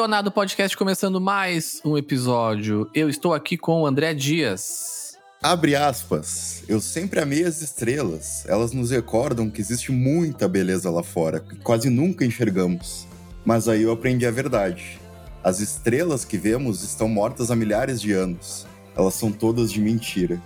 [0.00, 2.88] Detonado Podcast começando mais um episódio.
[2.94, 5.18] Eu estou aqui com o André Dias.
[5.42, 6.64] Abre aspas.
[6.66, 8.46] Eu sempre amei as estrelas.
[8.48, 13.06] Elas nos recordam que existe muita beleza lá fora, que quase nunca enxergamos.
[13.44, 14.98] Mas aí eu aprendi a verdade.
[15.44, 18.66] As estrelas que vemos estão mortas há milhares de anos.
[18.96, 20.40] Elas são todas de mentira.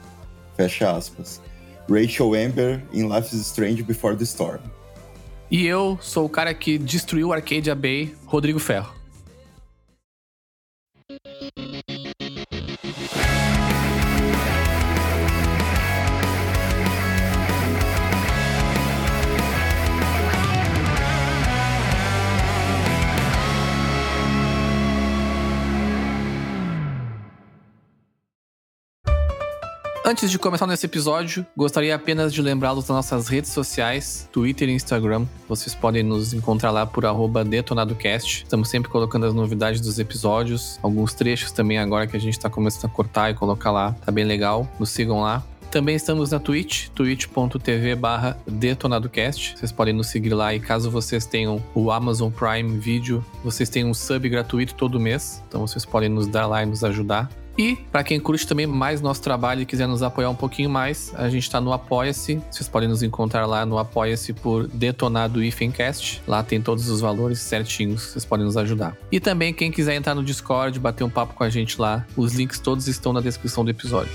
[0.56, 1.40] Fecha aspas.
[1.88, 4.62] Rachel Amber em Life is Strange Before the Storm.
[5.48, 9.03] E eu sou o cara que destruiu Arcadia Bay, Rodrigo Ferro.
[30.06, 34.72] Antes de começar nesse episódio, gostaria apenas de lembrá-los das nossas redes sociais, Twitter e
[34.72, 35.24] Instagram.
[35.48, 37.04] Vocês podem nos encontrar lá por
[37.42, 38.42] detonadocast.
[38.42, 42.50] Estamos sempre colocando as novidades dos episódios, alguns trechos também agora que a gente está
[42.50, 43.92] começando a cortar e colocar lá.
[44.04, 44.68] Tá bem legal.
[44.78, 45.42] Nos sigam lá.
[45.70, 49.56] Também estamos na Twitch, twitch.tv barra detonadocast.
[49.56, 53.86] Vocês podem nos seguir lá e caso vocês tenham o Amazon Prime Video, vocês têm
[53.86, 55.42] um sub gratuito todo mês.
[55.48, 57.30] Então vocês podem nos dar lá e nos ajudar.
[57.56, 61.12] E para quem curte também mais nosso trabalho e quiser nos apoiar um pouquinho mais,
[61.14, 62.40] a gente está no Apoia-se.
[62.50, 66.22] Vocês podem nos encontrar lá no Apoia-se por Detonado Ifencast.
[66.26, 68.96] Lá tem todos os valores certinhos, vocês podem nos ajudar.
[69.10, 72.34] E também quem quiser entrar no Discord, bater um papo com a gente lá, os
[72.34, 74.12] links todos estão na descrição do episódio.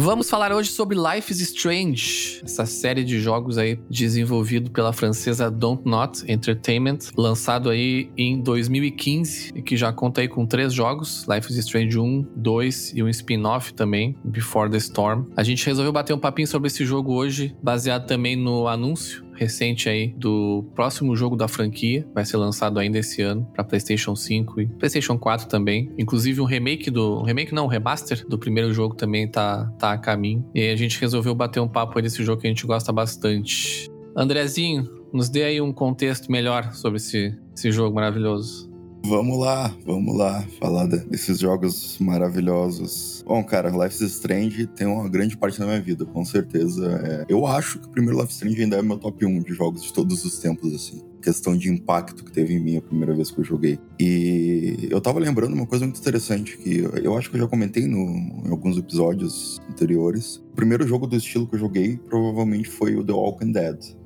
[0.00, 5.50] Vamos falar hoje sobre Life is Strange, essa série de jogos aí desenvolvido pela francesa
[5.50, 11.26] Don't Not Entertainment, lançado aí em 2015 e que já conta aí com três jogos,
[11.28, 15.24] Life is Strange 1, 2 e um spin-off também, Before the Storm.
[15.36, 19.88] A gente resolveu bater um papinho sobre esse jogo hoje, baseado também no anúncio recente
[19.88, 24.60] aí do próximo jogo da franquia, vai ser lançado ainda esse ano para PlayStation 5
[24.60, 25.92] e PlayStation 4 também.
[25.96, 29.92] Inclusive um remake do, um remake não, um remaster do primeiro jogo também tá tá
[29.92, 30.44] a caminho.
[30.54, 33.88] E a gente resolveu bater um papo aí desse jogo que a gente gosta bastante.
[34.16, 38.67] Andrezinho, nos dê aí um contexto melhor sobre esse, esse jogo maravilhoso.
[39.04, 43.24] Vamos lá, vamos lá falar desses jogos maravilhosos.
[43.26, 47.00] Bom, cara, Life is Strange tem uma grande parte da minha vida, com certeza.
[47.04, 47.24] É...
[47.28, 49.82] Eu acho que o primeiro Life is Strange ainda é meu top 1 de jogos
[49.82, 51.02] de todos os tempos, assim.
[51.22, 53.78] Questão de impacto que teve em mim a primeira vez que eu joguei.
[53.98, 57.86] E eu tava lembrando uma coisa muito interessante, que eu acho que eu já comentei
[57.86, 58.04] no,
[58.46, 60.36] em alguns episódios anteriores.
[60.52, 63.98] O primeiro jogo do estilo que eu joguei provavelmente foi o The Walking Dead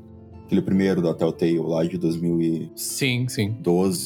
[0.52, 3.56] aquele primeiro da Telltale lá de 2012 sim, sim.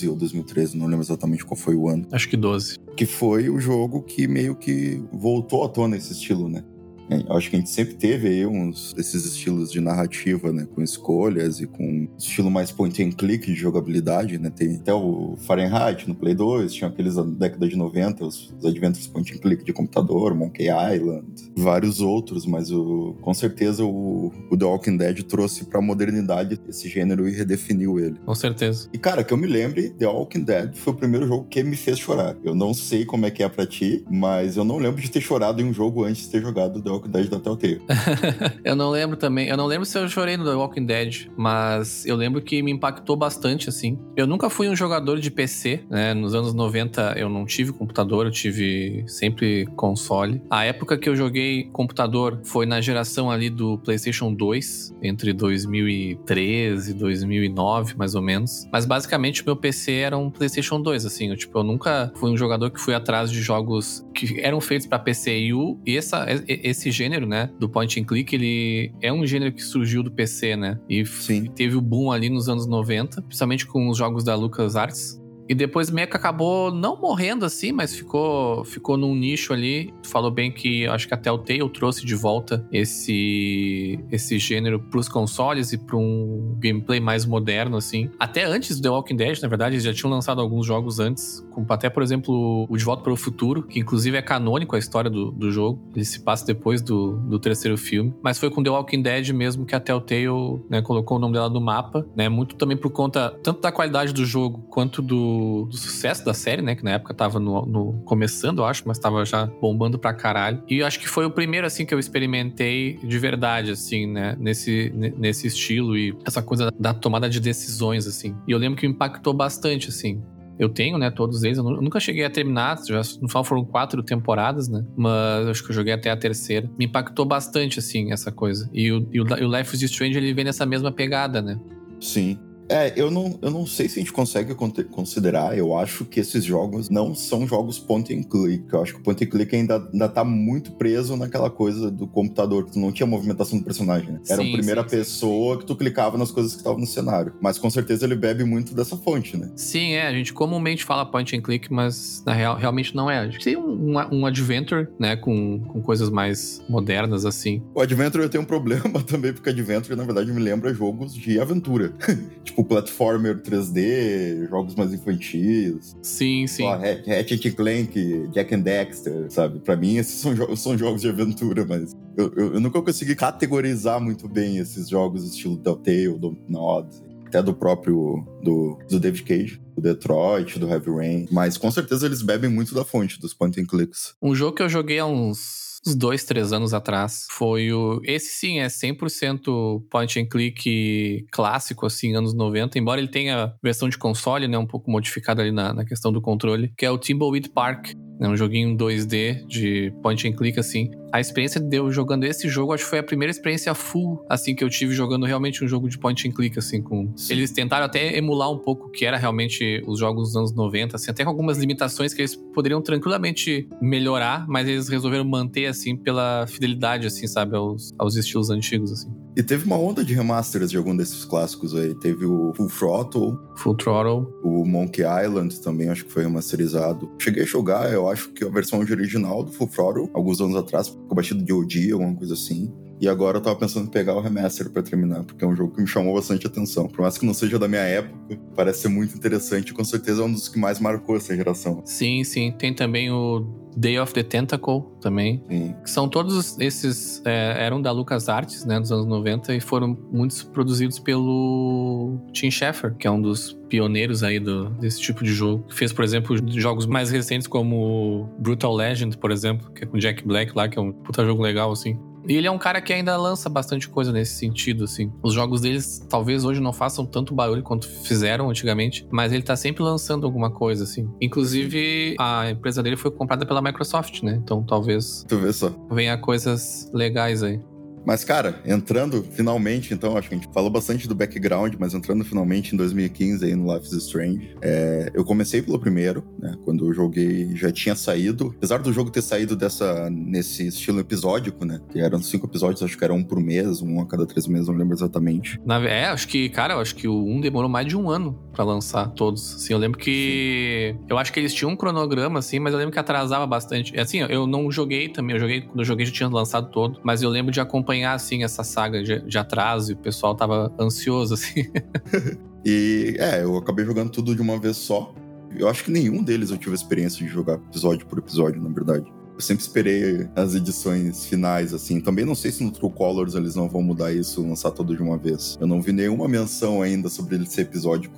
[0.08, 2.06] ou 2013, não lembro exatamente qual foi o ano.
[2.12, 2.78] Acho que 12.
[2.96, 6.62] Que foi o jogo que meio que voltou à tona esse estilo, né?
[7.11, 10.67] É, acho que a gente sempre teve aí uns desses estilos de narrativa, né?
[10.75, 14.50] Com escolhas e com estilo mais point and click de jogabilidade, né?
[14.50, 18.67] Tem até o Fahrenheit no Play 2, tinha aqueles da década de 90, os, os
[18.67, 24.33] Adventures point and click de computador, Monkey Island, vários outros, mas o, com certeza o,
[24.50, 28.17] o The Walking Dead trouxe pra modernidade esse gênero e redefiniu ele.
[28.25, 28.88] Com certeza.
[28.93, 31.77] E cara, que eu me lembre, The Walking Dead foi o primeiro jogo que me
[31.77, 32.37] fez chorar.
[32.43, 35.21] Eu não sei como é que é pra ti, mas eu não lembro de ter
[35.21, 37.80] chorado em um jogo antes de ter jogado The Walking Dead da Telltale.
[38.64, 39.48] eu não lembro também.
[39.48, 42.70] Eu não lembro se eu chorei no The Walking Dead, mas eu lembro que me
[42.70, 43.98] impactou bastante, assim.
[44.16, 46.14] Eu nunca fui um jogador de PC, né?
[46.14, 50.43] Nos anos 90 eu não tive computador, eu tive sempre console.
[50.50, 56.90] A época que eu joguei computador foi na geração ali do PlayStation 2, entre 2013
[56.90, 58.66] e 2009, mais ou menos.
[58.72, 61.31] Mas basicamente o meu PC era um PlayStation 2, assim.
[61.31, 64.87] Eu, tipo, eu nunca fui um jogador que fui atrás de jogos que eram feitos
[64.87, 65.38] para PC.
[65.38, 65.52] E,
[65.87, 70.03] e essa, esse gênero, né, do point and click, ele é um gênero que surgiu
[70.03, 70.79] do PC, né?
[70.88, 71.44] E Sim.
[71.55, 75.21] teve o boom ali nos anos 90, principalmente com os jogos da LucasArts.
[75.48, 79.93] E depois meio que acabou não morrendo assim, mas ficou ficou num nicho ali.
[80.02, 84.81] Tu falou bem que acho que até o Tale trouxe de volta esse esse gênero
[84.81, 88.10] pros consoles e para um gameplay mais moderno assim.
[88.19, 91.46] Até antes do The Walking Dead, na verdade, eles já tinham lançado alguns jogos antes,
[91.50, 94.78] como até por exemplo o De Volta para o Futuro, que inclusive é canônico a
[94.78, 95.81] história do, do jogo.
[95.94, 99.64] Ele se passa depois do, do terceiro filme, mas foi com The Walking Dead mesmo
[99.64, 100.26] que a Telltale
[100.69, 102.28] né, colocou o nome dela no mapa, né?
[102.28, 106.62] Muito também por conta tanto da qualidade do jogo quanto do do, sucesso da série,
[106.62, 106.75] né?
[106.75, 110.62] Que na época tava no, no, começando, eu acho, mas tava já bombando pra caralho.
[110.69, 114.37] E acho que foi o primeiro, assim, que eu experimentei de verdade, assim, né?
[114.38, 118.35] Nesse, nesse estilo e essa coisa da tomada de decisões, assim.
[118.47, 120.23] E eu lembro que impactou bastante, assim.
[120.59, 121.59] Eu tenho, né, todos eles.
[121.59, 124.85] Eu nunca cheguei a terminar, já no final foram quatro temporadas, né?
[124.97, 126.71] Mas acho que eu joguei até a terceira.
[126.79, 128.69] Me impactou bastante, assim, essa coisa.
[128.73, 131.59] E o, e o Life is Strange, ele vem nessa mesma pegada, né?
[132.00, 132.38] Sim.
[132.68, 135.56] É, eu não, eu não sei se a gente consegue considerar.
[135.56, 138.64] Eu acho que esses jogos não são jogos point and click.
[138.72, 142.06] Eu acho que o point and click ainda, ainda tá muito preso naquela coisa do
[142.06, 144.12] computador, que tu não tinha movimentação do personagem.
[144.12, 144.20] Né?
[144.28, 145.60] Era sim, a primeira sim, pessoa sim.
[145.60, 147.34] que tu clicava nas coisas que estavam no cenário.
[147.40, 149.50] Mas com certeza ele bebe muito dessa fonte, né?
[149.56, 150.06] Sim, é.
[150.06, 153.18] A gente comumente fala point and click, mas na real realmente não é.
[153.18, 157.62] A gente tem um, um, um adventure, né, com, com coisas mais modernas, assim.
[157.74, 161.38] O adventure eu tenho um problema também, porque adventure, na verdade, me lembra jogos de
[161.40, 161.92] aventura.
[162.44, 165.94] tipo, tipo platformer 3D, jogos mais infantis.
[166.03, 166.64] Sim, sim.
[166.64, 169.61] Ó, Ratchet Clank, Jack and Dexter, sabe?
[169.61, 173.14] Pra mim, esses são, jo são jogos de aventura, mas eu, eu, eu, nunca consegui
[173.14, 176.88] categorizar muito bem esses jogos estilo Telltale, do Nod,
[177.26, 181.29] até do próprio do, do David Cage, do Detroit, do Heavy Rain.
[181.31, 184.14] Mas com certeza eles bebem muito da fonte dos point and clicks.
[184.23, 187.27] Um jogo que eu joguei há uns uns dois, três anos atrás.
[187.31, 188.00] Foi o.
[188.05, 192.79] Esse sim é 100% point and click clássico, assim, anos 90.
[192.79, 194.59] Embora ele tenha versão de console, né?
[194.59, 197.93] Um pouco modificada ali na, na questão do controle, que é o Timbleweed Park.
[198.20, 200.90] É um joguinho 2D de point and click, assim.
[201.12, 204.54] A experiência de eu jogando esse jogo, acho que foi a primeira experiência full, assim,
[204.54, 207.12] que eu tive jogando realmente um jogo de point and click, assim, com...
[207.16, 207.34] Sim.
[207.34, 210.96] Eles tentaram até emular um pouco o que era realmente os jogos dos anos 90,
[210.96, 215.96] assim, até com algumas limitações que eles poderiam tranquilamente melhorar, mas eles resolveram manter, assim,
[215.96, 219.26] pela fidelidade, assim, sabe, aos, aos estilos antigos, assim.
[219.36, 221.94] E teve uma onda de remasters de algum desses clássicos aí.
[221.94, 223.38] Teve o Full Throttle.
[223.56, 224.26] Full Throttle.
[224.42, 227.10] O Monkey Island também, acho que foi remasterizado.
[227.20, 230.88] Cheguei a jogar, eu acho que a versão original do Full Throttle, alguns anos atrás,
[230.88, 232.73] com batido de OG, alguma coisa assim.
[233.00, 235.75] E agora eu tava pensando em pegar o remaster para terminar, porque é um jogo
[235.75, 236.88] que me chamou bastante atenção.
[236.88, 238.16] Por mais que não seja da minha época,
[238.54, 241.82] parece ser muito interessante e com certeza é um dos que mais marcou essa geração.
[241.84, 242.52] Sim, sim.
[242.52, 243.46] Tem também o
[243.76, 245.43] Day of the Tentacle também.
[245.48, 245.75] Sim.
[245.84, 247.22] Que são todos esses.
[247.26, 252.94] É, eram da LucasArts, né, dos anos 90, e foram muitos produzidos pelo Tim Schafer,
[252.94, 255.66] que é um dos pioneiros aí do, desse tipo de jogo.
[255.70, 260.26] Fez, por exemplo, jogos mais recentes como Brutal Legend, por exemplo, que é com Jack
[260.26, 261.99] Black lá, que é um puta jogo legal, assim.
[262.28, 265.12] E ele é um cara que ainda lança bastante coisa nesse sentido, assim.
[265.23, 269.56] Os jogos deles talvez hoje não façam tanto barulho quanto fizeram antigamente, mas ele tá
[269.56, 271.08] sempre lançando alguma coisa, assim.
[271.20, 274.40] Inclusive, a empresa dele foi comprada pela Microsoft, né?
[274.43, 275.25] Então talvez.
[275.28, 275.70] Tu vê só.
[275.90, 277.61] Venha coisas legais aí.
[278.06, 282.25] Mas, cara, entrando finalmente, então, acho que a gente falou bastante do background, mas entrando
[282.25, 286.56] finalmente em 2015 aí no Life is Strange, é, eu comecei pelo primeiro, né?
[286.64, 288.55] Quando eu joguei, já tinha saído.
[288.56, 291.81] Apesar do jogo ter saído dessa, nesse estilo episódico, né?
[291.91, 294.69] Que eram cinco episódios, acho que era um por mês, um a cada três meses,
[294.69, 295.61] não lembro exatamente.
[295.67, 298.38] Na, é, acho que, cara, eu acho que o um demorou mais de um ano
[298.52, 299.57] para lançar todos.
[299.57, 300.95] Assim, eu lembro que.
[300.97, 301.04] Sim.
[301.09, 303.99] Eu acho que eles tinham um cronograma, assim, mas eu lembro que atrasava bastante.
[303.99, 307.21] Assim, eu não joguei também, eu joguei, quando eu joguei já tinha lançado todo, mas
[307.21, 310.73] eu lembro de acompanhar acompanhar, assim, essa saga de, de atraso e o pessoal tava
[310.79, 311.67] ansioso, assim.
[312.65, 315.15] e, é, eu acabei jogando tudo de uma vez só.
[315.57, 318.69] Eu acho que nenhum deles eu tive a experiência de jogar episódio por episódio, na
[318.69, 319.07] verdade.
[319.35, 322.00] Eu sempre esperei as edições finais, assim.
[322.00, 325.03] Também não sei se no True Colors eles não vão mudar isso, lançar tudo de
[325.03, 325.57] uma vez.
[325.61, 328.15] Eu não vi nenhuma menção ainda sobre ele ser episódico.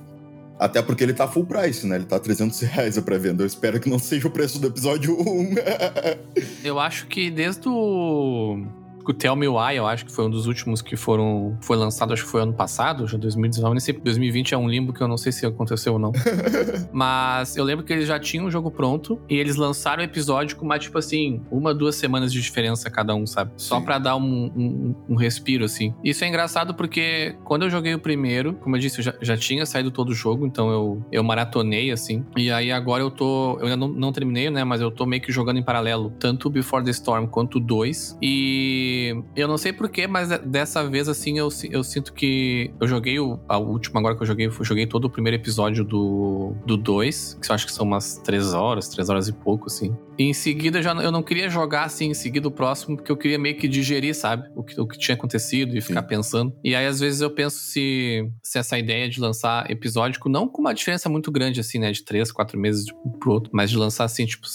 [0.57, 1.95] Até porque ele tá full price, né?
[1.95, 3.43] Ele tá 300 reais a pré-venda.
[3.43, 5.55] Eu espero que não seja o preço do episódio 1.
[6.65, 8.65] eu acho que desde o
[9.09, 12.13] o Tell Me Why, eu acho que foi um dos últimos que foram foi lançado,
[12.13, 15.07] acho que foi ano passado, já 2019, nem sei, 2020 é um limbo que eu
[15.07, 16.11] não sei se aconteceu ou não.
[16.93, 20.55] Mas eu lembro que eles já tinham o jogo pronto e eles lançaram o episódio
[20.55, 23.51] com mais, tipo assim, uma, duas semanas de diferença cada um, sabe?
[23.57, 25.91] Só para dar um, um, um, respiro, assim.
[26.03, 29.35] Isso é engraçado porque quando eu joguei o primeiro, como eu disse, eu já, já
[29.35, 32.23] tinha saído todo o jogo, então eu, eu maratonei, assim.
[32.37, 33.57] E aí agora eu tô.
[33.59, 34.63] Eu ainda não, não terminei, né?
[34.63, 37.59] Mas eu tô meio que jogando em paralelo tanto o Before the Storm quanto o
[37.59, 38.17] 2.
[38.21, 38.98] E
[39.35, 42.71] eu não sei porquê, mas dessa vez, assim, eu, eu sinto que.
[42.79, 45.83] Eu joguei o, a última agora que eu joguei, eu joguei todo o primeiro episódio
[45.83, 49.33] do 2, do dois, que eu acho que são umas 3 horas, 3 horas e
[49.33, 49.95] pouco, assim.
[50.19, 53.15] E em seguida, já, eu não queria jogar, assim, em seguida o próximo, porque eu
[53.15, 54.49] queria meio que digerir, sabe?
[54.53, 56.07] O que, o que tinha acontecido e ficar Sim.
[56.07, 56.53] pensando.
[56.61, 60.59] E aí, às vezes, eu penso se, se essa ideia de lançar episódico, não com
[60.59, 61.89] uma diferença muito grande, assim, né?
[61.93, 64.45] De 3, 4 meses de pro outro, mas de lançar, assim, tipo,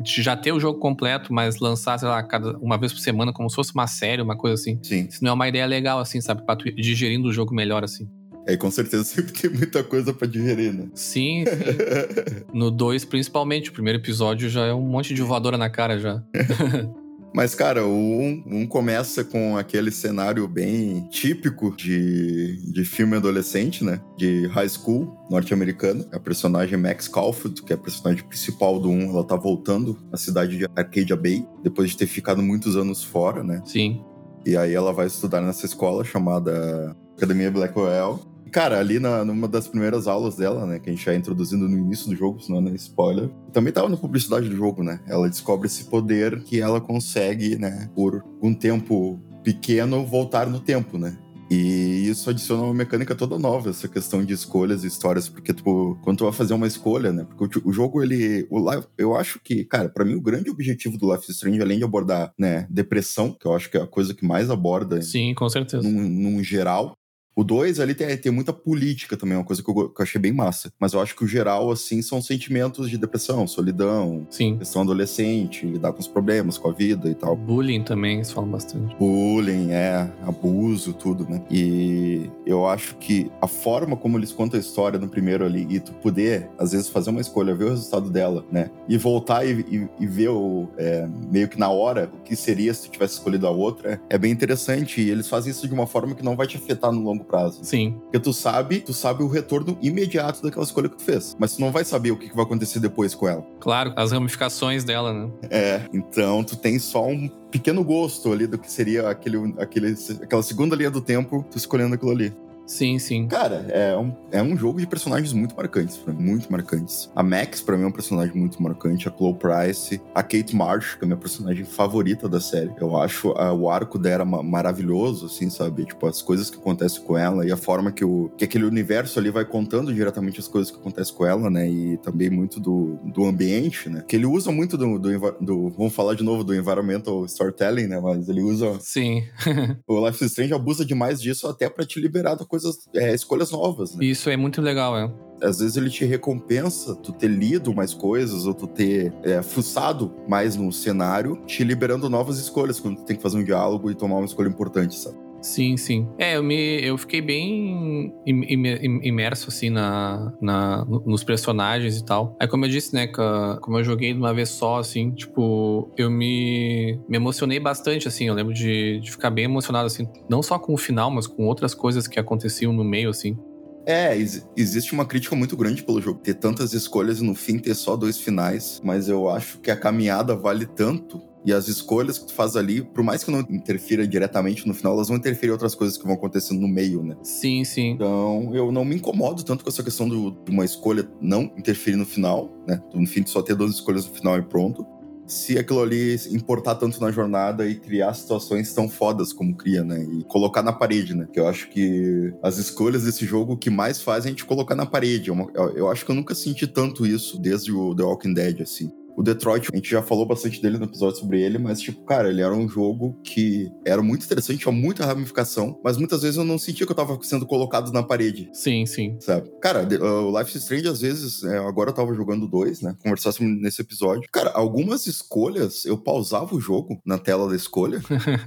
[0.00, 3.32] de já ter o jogo completo, mas lançar, sei lá, cada, uma vez por semana,
[3.32, 4.78] como se fosse uma série, uma coisa assim.
[4.82, 5.06] Sim.
[5.08, 6.44] Isso não é uma ideia legal, assim, sabe?
[6.44, 8.08] Pra tu ir digerindo o jogo melhor, assim.
[8.46, 10.88] É, com certeza sempre tem muita coisa para digerir, né?
[10.94, 12.44] Sim, sim.
[12.52, 16.22] No 2, principalmente, o primeiro episódio já é um monte de voadora na cara já.
[17.34, 23.16] Mas, cara, o 1 um, um começa com aquele cenário bem típico de, de filme
[23.16, 24.00] adolescente, né?
[24.18, 26.06] De high school norte-americano.
[26.12, 30.16] A personagem Max Caulfield, que é a personagem principal do 1, ela tá voltando à
[30.16, 33.62] cidade de Arcadia Bay, depois de ter ficado muitos anos fora, né?
[33.64, 34.04] Sim.
[34.44, 38.31] E aí ela vai estudar nessa escola chamada Academia Blackwell.
[38.52, 41.78] Cara, ali na, numa das primeiras aulas dela, né, que a gente já introduzindo no
[41.78, 45.00] início do jogo, senão não é spoiler, também tava na publicidade do jogo, né?
[45.06, 50.98] Ela descobre esse poder que ela consegue, né, por um tempo pequeno, voltar no tempo,
[50.98, 51.16] né?
[51.50, 55.98] E isso adiciona uma mecânica toda nova, essa questão de escolhas e histórias, porque, tipo,
[56.02, 57.26] quando tu vai fazer uma escolha, né?
[57.26, 58.46] Porque o, o jogo, ele.
[58.50, 61.60] O live, eu acho que, cara, para mim, o grande objetivo do Life is Strange,
[61.60, 65.02] além de abordar, né, depressão, que eu acho que é a coisa que mais aborda.
[65.02, 65.86] Sim, com certeza.
[65.86, 66.96] Num, num geral,
[67.34, 70.20] o 2 ali tem, tem muita política também, uma coisa que eu, que eu, achei
[70.20, 70.72] bem massa.
[70.78, 74.58] Mas eu acho que o geral, assim, são sentimentos de depressão, solidão, Sim.
[74.58, 77.36] questão adolescente, lidar com os problemas, com a vida e tal.
[77.36, 78.94] Bullying também, eles falam bastante.
[78.96, 81.42] Bullying, é, abuso, tudo, né?
[81.50, 85.80] E eu acho que a forma como eles contam a história no primeiro ali, e
[85.80, 88.70] tu poder, às vezes, fazer uma escolha, ver o resultado dela, né?
[88.88, 92.74] E voltar e, e, e ver o, é, meio que na hora o que seria
[92.74, 95.00] se tu tivesse escolhido a outra, é, é bem interessante.
[95.00, 97.24] E eles fazem isso de uma forma que não vai te afetar no longo longo
[97.24, 97.60] prazo.
[97.62, 97.96] Sim.
[98.02, 101.36] Porque tu sabe, tu sabe o retorno imediato daquela escolha que tu fez.
[101.38, 103.44] Mas tu não vai saber o que vai acontecer depois com ela.
[103.60, 105.30] Claro, as ramificações dela, né?
[105.50, 110.42] É, então tu tem só um pequeno gosto ali do que seria aquele, aquele, aquela
[110.42, 112.34] segunda linha do tempo, tu escolhendo aquilo ali.
[112.66, 113.26] Sim, sim.
[113.26, 117.10] Cara, é um, é um jogo de personagens muito marcantes, muito marcantes.
[117.14, 119.08] A Max, pra mim, é um personagem muito marcante.
[119.08, 122.72] A Chloe Price, a Kate Marsh, que é a minha personagem favorita da série.
[122.80, 125.84] Eu acho a, o arco dela maravilhoso, assim, sabe?
[125.84, 129.18] Tipo, as coisas que acontecem com ela e a forma que, o, que aquele universo
[129.18, 131.68] ali vai contando diretamente as coisas que acontecem com ela, né?
[131.68, 134.04] E também muito do, do ambiente, né?
[134.06, 138.00] Que ele usa muito do, do, do Vamos falar de novo do environmental storytelling, né?
[138.00, 138.78] Mas ele usa.
[138.80, 139.24] Sim.
[139.86, 143.50] o Life is Strange abusa demais disso até para te liberar da coisas, é, escolhas
[143.50, 144.04] novas, né?
[144.04, 145.10] Isso é muito legal, é.
[145.42, 150.12] Às vezes ele te recompensa tu ter lido mais coisas ou tu ter é, fuçado
[150.28, 153.94] mais no cenário, te liberando novas escolhas quando tu tem que fazer um diálogo e
[153.94, 155.16] tomar uma escolha importante, sabe?
[155.42, 156.08] Sim, sim.
[156.16, 162.36] É, eu, me, eu fiquei bem imerso, assim, na, na, nos personagens e tal.
[162.40, 166.08] Aí, como eu disse, né, como eu joguei de uma vez só, assim, tipo, eu
[166.08, 168.28] me, me emocionei bastante, assim.
[168.28, 171.44] Eu lembro de, de ficar bem emocionado, assim, não só com o final, mas com
[171.44, 173.36] outras coisas que aconteciam no meio, assim.
[173.84, 174.16] É,
[174.56, 177.96] existe uma crítica muito grande pelo jogo ter tantas escolhas e no fim ter só
[177.96, 182.34] dois finais, mas eu acho que a caminhada vale tanto e as escolhas que tu
[182.34, 185.74] faz ali, por mais que não interfira diretamente no final, elas vão interferir em outras
[185.74, 187.16] coisas que vão acontecendo no meio, né?
[187.22, 187.90] Sim, sim.
[187.90, 191.96] Então, eu não me incomodo tanto com essa questão do, de uma escolha não interferir
[191.96, 192.80] no final, né?
[192.94, 194.86] No fim, só ter duas escolhas no final e pronto.
[195.26, 200.04] Se aquilo ali importar tanto na jornada e criar situações tão fodas como cria, né?
[200.04, 201.26] E colocar na parede, né?
[201.32, 204.74] Que eu acho que as escolhas desse jogo, que mais faz é a gente colocar
[204.74, 205.30] na parede.
[205.30, 208.90] Eu, eu acho que eu nunca senti tanto isso desde o The Walking Dead, assim.
[209.16, 212.28] O Detroit, a gente já falou bastante dele no episódio sobre ele, mas, tipo, cara,
[212.28, 216.44] ele era um jogo que era muito interessante, tinha muita ramificação, mas muitas vezes eu
[216.44, 218.48] não sentia que eu tava sendo colocado na parede.
[218.52, 219.16] Sim, sim.
[219.20, 219.50] Sabe?
[219.60, 222.96] Cara, o Life is Strange, às vezes, é, agora eu tava jogando dois, né?
[223.02, 224.28] Conversasse nesse episódio.
[224.32, 228.00] Cara, algumas escolhas, eu pausava o jogo na tela da escolha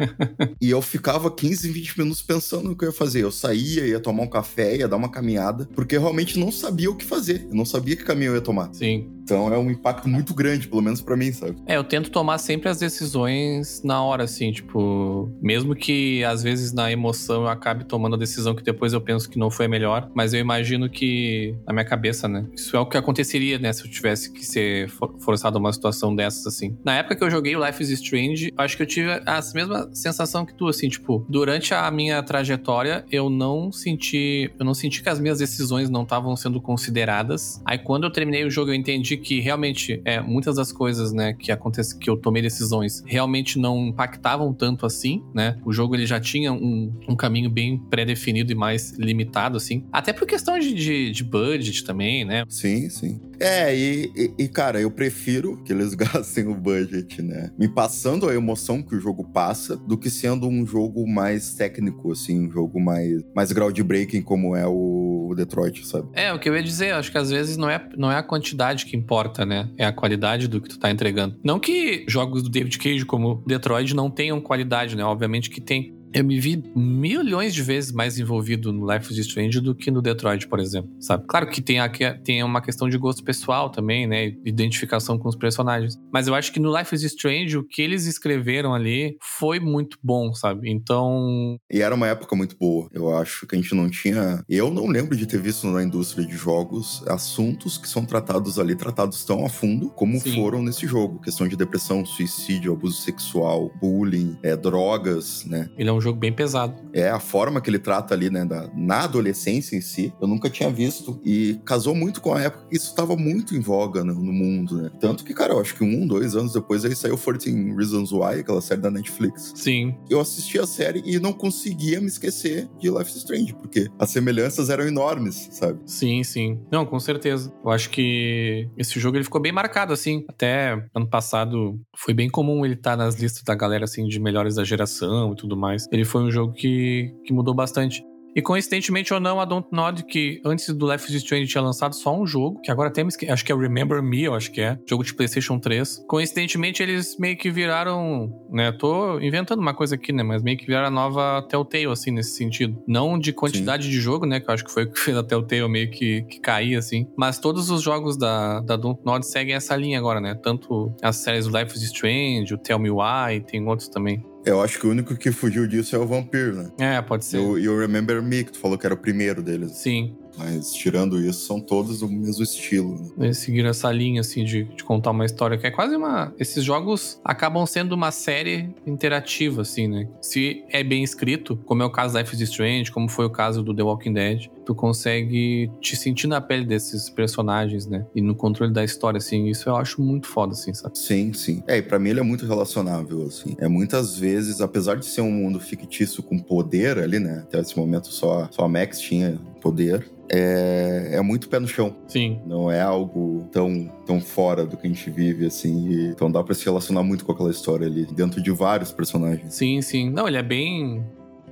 [0.60, 3.24] e eu ficava 15, 20 minutos pensando no que eu ia fazer.
[3.24, 6.90] Eu saía, ia tomar um café, ia dar uma caminhada, porque eu realmente não sabia
[6.90, 7.46] o que fazer.
[7.50, 8.74] Eu não sabia que caminho eu ia tomar.
[8.74, 9.10] Sim.
[9.26, 11.56] Então é um impacto muito grande, pelo menos para mim, sabe?
[11.66, 16.72] É, eu tento tomar sempre as decisões na hora, assim, tipo, mesmo que às vezes
[16.72, 19.70] na emoção eu acabe tomando a decisão que depois eu penso que não foi a
[19.70, 22.46] melhor, mas eu imagino que na minha cabeça, né?
[22.56, 26.16] Isso é o que aconteceria, né, se eu tivesse que ser forçado a uma situação
[26.16, 26.78] dessas, assim.
[26.84, 30.46] Na época que eu joguei Life is Strange, acho que eu tive a mesma sensação
[30.46, 35.10] que tu, assim, tipo, durante a minha trajetória, eu não senti, eu não senti que
[35.10, 37.62] as minhas decisões não estavam sendo consideradas.
[37.66, 41.34] Aí quando eu terminei o jogo, eu entendi que realmente é, muitas das coisas, né,
[41.34, 45.58] que acontece, que eu tomei decisões realmente não impactavam tanto assim, né?
[45.66, 49.86] O jogo ele já tinha um, um caminho bem pré-definido e mais limitado, assim.
[49.92, 52.44] Até por questão de, de, de budget também, né?
[52.48, 53.20] Sim, sim.
[53.40, 57.52] É, e, e, e, cara, eu prefiro que eles gastem o budget, né?
[57.58, 62.12] Me passando a emoção que o jogo passa, do que sendo um jogo mais técnico,
[62.12, 66.08] assim, um jogo mais, mais groundbreaking como é o Detroit, sabe?
[66.14, 68.24] É, o que eu ia dizer, acho que às vezes não é, não é a
[68.24, 69.70] quantidade que importa, né?
[69.78, 71.36] É a qualidade do que tu tá entregando.
[71.44, 75.04] Não que jogos do David Cage como Detroit não tenham qualidade, né?
[75.04, 79.60] Obviamente que tem eu me vi milhões de vezes mais envolvido no Life is Strange
[79.60, 81.26] do que no Detroit, por exemplo, sabe?
[81.28, 84.34] Claro que tem, aqui, tem uma questão de gosto pessoal também, né?
[84.46, 86.00] Identificação com os personagens.
[86.14, 89.98] Mas eu acho que no Life is Strange, o que eles escreveram ali foi muito
[90.02, 90.72] bom, sabe?
[90.72, 91.58] Então.
[91.70, 92.90] E era uma época muito boa.
[92.94, 94.42] Eu acho que a gente não tinha.
[94.48, 98.74] Eu não lembro de ter visto na indústria de jogos assuntos que são tratados ali,
[98.74, 100.34] tratados tão a fundo como Sim.
[100.36, 101.20] foram nesse jogo.
[101.20, 105.70] Questão de depressão, suicídio, abuso sexual, bullying, é, drogas, né?
[105.78, 106.76] Ele é um jogo bem pesado.
[106.94, 110.50] É, a forma que ele trata ali, né, da, na adolescência em si, eu nunca
[110.50, 111.20] tinha visto.
[111.24, 114.82] E casou muito com a época que isso estava muito em voga no, no, mundo,
[114.82, 114.92] né?
[115.00, 118.40] Tanto que, cara, eu acho que um, dois anos depois aí saiu 14 Reasons Why,
[118.40, 119.54] aquela série da Netflix.
[119.56, 119.96] Sim.
[120.10, 124.10] Eu assisti a série e não conseguia me esquecer de Life is Strange, porque as
[124.10, 125.80] semelhanças eram enormes, sabe?
[125.86, 126.60] Sim, sim.
[126.72, 127.52] Não, com certeza.
[127.64, 130.24] Eu acho que esse jogo ele ficou bem marcado, assim.
[130.30, 134.20] Até ano passado foi bem comum ele estar tá nas listas da galera, assim, de
[134.20, 135.88] melhores da geração e tudo mais.
[135.96, 138.04] Ele foi um jogo que, que mudou bastante.
[138.36, 142.14] E coincidentemente ou não, a Dontnod, que antes do Life is Strange tinha lançado só
[142.14, 144.78] um jogo, que agora temos que acho que é Remember Me, eu acho que é,
[144.86, 146.04] jogo de PlayStation 3.
[146.06, 150.66] Coincidentemente eles meio que viraram, né, tô inventando uma coisa aqui, né, mas meio que
[150.66, 152.78] viraram a nova Telltale assim nesse sentido.
[152.86, 153.92] Não de quantidade Sim.
[153.92, 156.24] de jogo, né, que eu acho que foi o que fez a Telltale meio que,
[156.24, 160.36] que cair assim, mas todos os jogos da da Dontnod seguem essa linha agora, né?
[160.36, 164.22] Tanto as séries Life is Strange, o Tell Me Why, tem outros também.
[164.46, 166.72] Eu acho que o único que fugiu disso é o Vampir, né?
[166.78, 167.38] É, pode ser.
[167.38, 169.72] E o Remember Me, que tu falou que era o primeiro deles.
[169.72, 170.16] Sim.
[170.38, 172.96] Mas tirando isso, são todos do mesmo estilo.
[173.18, 173.28] Né?
[173.28, 176.34] Eles seguiram essa linha, assim, de, de, contar uma história que é quase uma.
[176.38, 180.08] Esses jogos acabam sendo uma série interativa, assim, né?
[180.22, 183.30] Se é bem escrito, como é o caso da Life is Strange, como foi o
[183.30, 188.06] caso do The Walking Dead, tu consegue te sentir na pele desses personagens, né?
[188.16, 189.48] E no controle da história, assim.
[189.48, 190.98] Isso eu acho muito foda, assim, sabe?
[190.98, 191.64] Sim, sim.
[191.68, 193.56] É, e pra mim ele é muito relacionável, assim.
[193.60, 197.44] É muitas vezes, apesar de ser um mundo fictício com poder ali, né?
[197.44, 201.96] Até esse momento só, só a Max tinha poder é, é muito pé no chão.
[202.08, 202.40] Sim.
[202.46, 205.90] Não é algo tão, tão fora do que a gente vive, assim.
[205.90, 209.54] E, então dá pra se relacionar muito com aquela história ali, dentro de vários personagens.
[209.54, 210.10] Sim, sim.
[210.10, 211.04] Não, ele é bem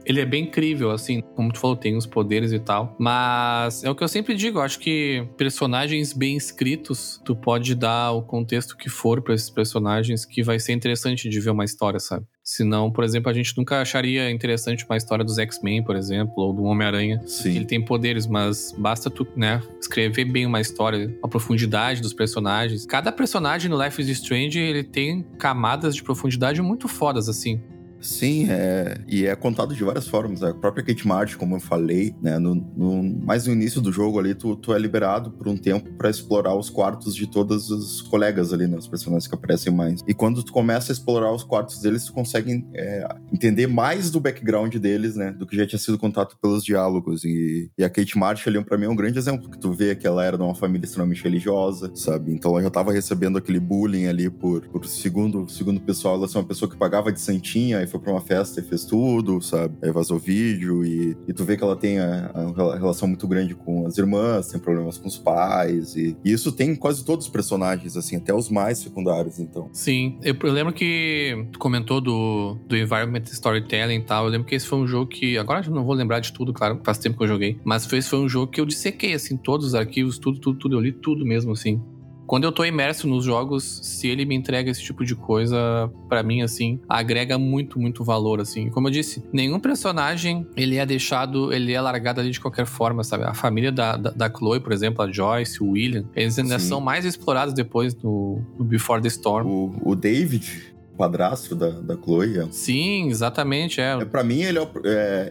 [0.06, 2.96] ele é bem incrível, assim, como tu falou, tem os poderes e tal.
[3.00, 7.76] Mas é o que eu sempre digo, eu acho que personagens bem escritos, tu pode
[7.76, 11.66] dar o contexto que for para esses personagens que vai ser interessante de ver uma
[11.66, 12.26] história, sabe?
[12.44, 16.54] Senão, por exemplo, a gente nunca acharia interessante uma história dos X-Men, por exemplo, ou
[16.54, 17.22] do Homem-Aranha.
[17.26, 17.56] Sim.
[17.56, 22.86] Ele tem poderes, mas basta tu, né, escrever bem uma história, a profundidade dos personagens.
[22.86, 27.62] Cada personagem no Life is Strange, ele tem camadas de profundidade muito fodas, assim.
[28.04, 30.44] Sim, é, e é contado de várias formas.
[30.44, 34.20] A própria Kate Martin, como eu falei, né, no, no, mais no início do jogo
[34.20, 38.02] ali, tu, tu é liberado por um tempo para explorar os quartos de todos os
[38.02, 40.02] colegas ali, né, os personagens que aparecem mais.
[40.06, 44.20] E quando tu começa a explorar os quartos deles, tu consegue é, entender mais do
[44.20, 47.24] background deles, né, do que já tinha sido contado pelos diálogos.
[47.24, 49.96] E, e a Kate Martin ali, para mim, é um grande exemplo, que tu vê
[49.96, 52.34] que ela era de uma família extremamente religiosa, sabe?
[52.34, 56.38] Então ela já tava recebendo aquele bullying ali por, por segundo, segundo pessoal, ela é
[56.38, 59.76] uma pessoa que pagava de santinha e foi pra uma festa e fez tudo, sabe?
[59.84, 63.54] Aí vazou vídeo e, e tu vê que ela tem a, a, relação muito grande
[63.54, 67.26] com as irmãs, tem problemas com os pais e, e, isso tem em quase todos
[67.26, 69.70] os personagens, assim, até os mais secundários, então.
[69.72, 74.48] Sim, eu, eu lembro que tu comentou do, do Environment Storytelling e tal, eu lembro
[74.48, 76.98] que esse foi um jogo que, agora eu não vou lembrar de tudo, claro, faz
[76.98, 79.76] tempo que eu joguei, mas esse foi um jogo que eu dissequei, assim, todos os
[79.76, 81.80] arquivos, tudo, tudo, tudo, eu li tudo mesmo, assim
[82.26, 86.24] quando eu tô imerso nos jogos, se ele me entrega esse tipo de coisa, para
[86.24, 88.70] mim, assim, agrega muito, muito valor, assim.
[88.70, 93.04] Como eu disse, nenhum personagem, ele é deixado, ele é largado ali de qualquer forma,
[93.04, 93.24] sabe?
[93.24, 96.70] A família da, da, da Chloe, por exemplo, a Joyce, o William, eles ainda Sim.
[96.70, 99.48] são mais explorados depois no, no Before the Storm.
[99.48, 102.40] O, o David, padrasto da, da Chloe.
[102.40, 102.48] É.
[102.52, 103.94] Sim, exatamente, é.
[103.94, 104.68] é pra mim, ele é,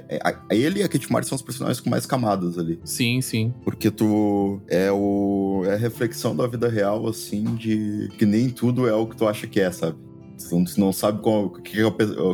[0.09, 2.81] é, é, ele e a Kate Martin são os personagens com mais camadas ali.
[2.85, 3.53] Sim, sim.
[3.65, 8.89] Porque tu é o é a reflexão da vida real, assim, de que nem tudo
[8.89, 9.97] é o que tu acha que é, sabe?
[10.49, 11.79] Tu não sabe qual, que,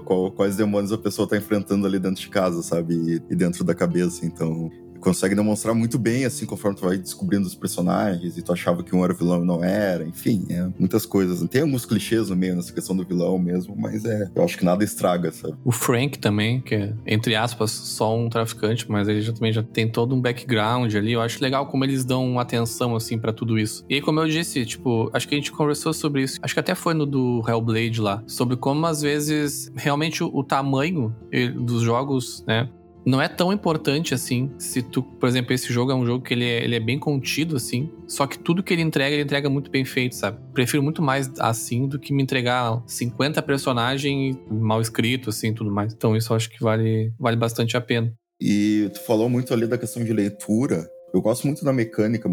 [0.04, 2.94] qual, quais demônios a pessoa tá enfrentando ali dentro de casa, sabe?
[2.94, 4.24] E, e dentro da cabeça.
[4.24, 8.82] Então, consegue demonstrar muito bem, assim, conforme tu vai descobrindo os personagens e tu achava
[8.82, 11.46] que um era vilão e não era, enfim, é muitas coisas.
[11.48, 14.64] Tem alguns clichês no meio nessa questão do vilão mesmo, mas é, eu acho que
[14.64, 15.54] nada estraga, sabe?
[15.64, 19.62] O Frank também, que é, entre aspas, só um traficante, mas ele já, também já
[19.62, 21.12] tem todo um background ali.
[21.12, 23.84] Eu acho legal como eles dão atenção, assim, para tudo isso.
[23.88, 26.60] E aí, como eu disse, tipo, acho que a gente conversou sobre isso, acho que
[26.60, 31.14] até foi no do Hellblade lá, sobre como às vezes realmente o, o tamanho
[31.56, 32.68] dos jogos, né,
[33.08, 34.50] não é tão importante assim.
[34.58, 36.98] Se tu, por exemplo, esse jogo é um jogo que ele é, ele é bem
[36.98, 37.90] contido, assim.
[38.06, 40.38] Só que tudo que ele entrega, ele entrega muito bem feito, sabe?
[40.52, 45.94] Prefiro muito mais assim do que me entregar 50 personagens mal escritos, assim, tudo mais.
[45.94, 48.12] Então isso eu acho que vale, vale bastante a pena.
[48.38, 50.86] E tu falou muito ali da questão de leitura.
[51.12, 52.28] Eu gosto muito da mecânica,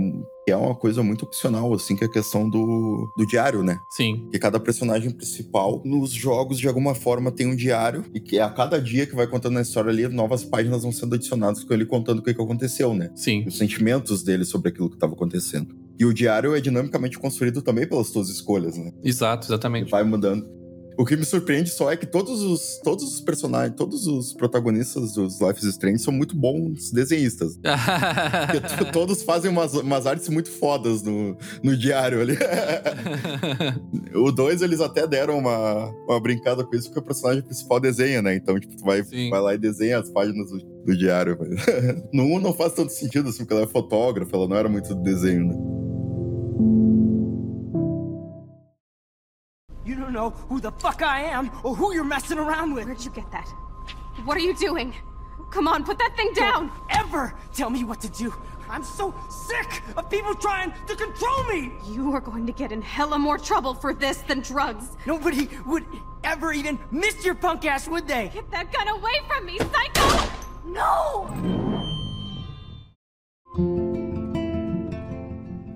[0.45, 3.79] que é uma coisa muito opcional, assim, que é a questão do, do diário, né?
[3.89, 4.27] Sim.
[4.31, 8.49] Que cada personagem principal nos jogos, de alguma forma, tem um diário, e que a
[8.49, 11.85] cada dia que vai contando a história ali, novas páginas vão sendo adicionadas com ele
[11.85, 13.11] contando o que, que aconteceu, né?
[13.15, 13.45] Sim.
[13.47, 15.75] Os sentimentos dele sobre aquilo que estava acontecendo.
[15.97, 18.91] E o diário é dinamicamente construído também pelas suas escolhas, né?
[19.03, 19.83] Exato, exatamente.
[19.83, 20.45] Ele vai mudando.
[20.97, 25.13] O que me surpreende só é que todos os, todos os personagens, todos os protagonistas
[25.13, 27.60] dos Life is Strange são muito bons desenhistas.
[28.93, 32.38] todos fazem umas, umas artes muito fodas no, no diário ali.
[34.15, 38.21] o 2, eles até deram uma, uma brincada com isso, porque o personagem principal desenha,
[38.21, 38.36] né?
[38.36, 41.38] Então, tipo, tu vai, vai lá e desenha as páginas do, do diário.
[42.13, 44.69] no 1 um não faz tanto sentido, assim, porque ela é fotógrafa, ela não era
[44.69, 45.74] muito desenho, né?
[50.50, 52.86] Who the fuck I am or who you're messing around with.
[52.86, 53.48] Where'd you get that?
[54.24, 54.93] What are you doing?
[55.52, 56.67] Come on, put that thing down!
[56.67, 58.34] Don't ever tell me what to do!
[58.69, 61.71] I'm so sick of people trying to control me!
[61.86, 64.98] You are going to get in hella more trouble for this than drugs.
[65.06, 65.86] Nobody would
[66.24, 68.32] ever even miss your punk ass, would they?
[68.34, 70.30] Get that gun away from me, psycho!
[70.65, 71.74] No!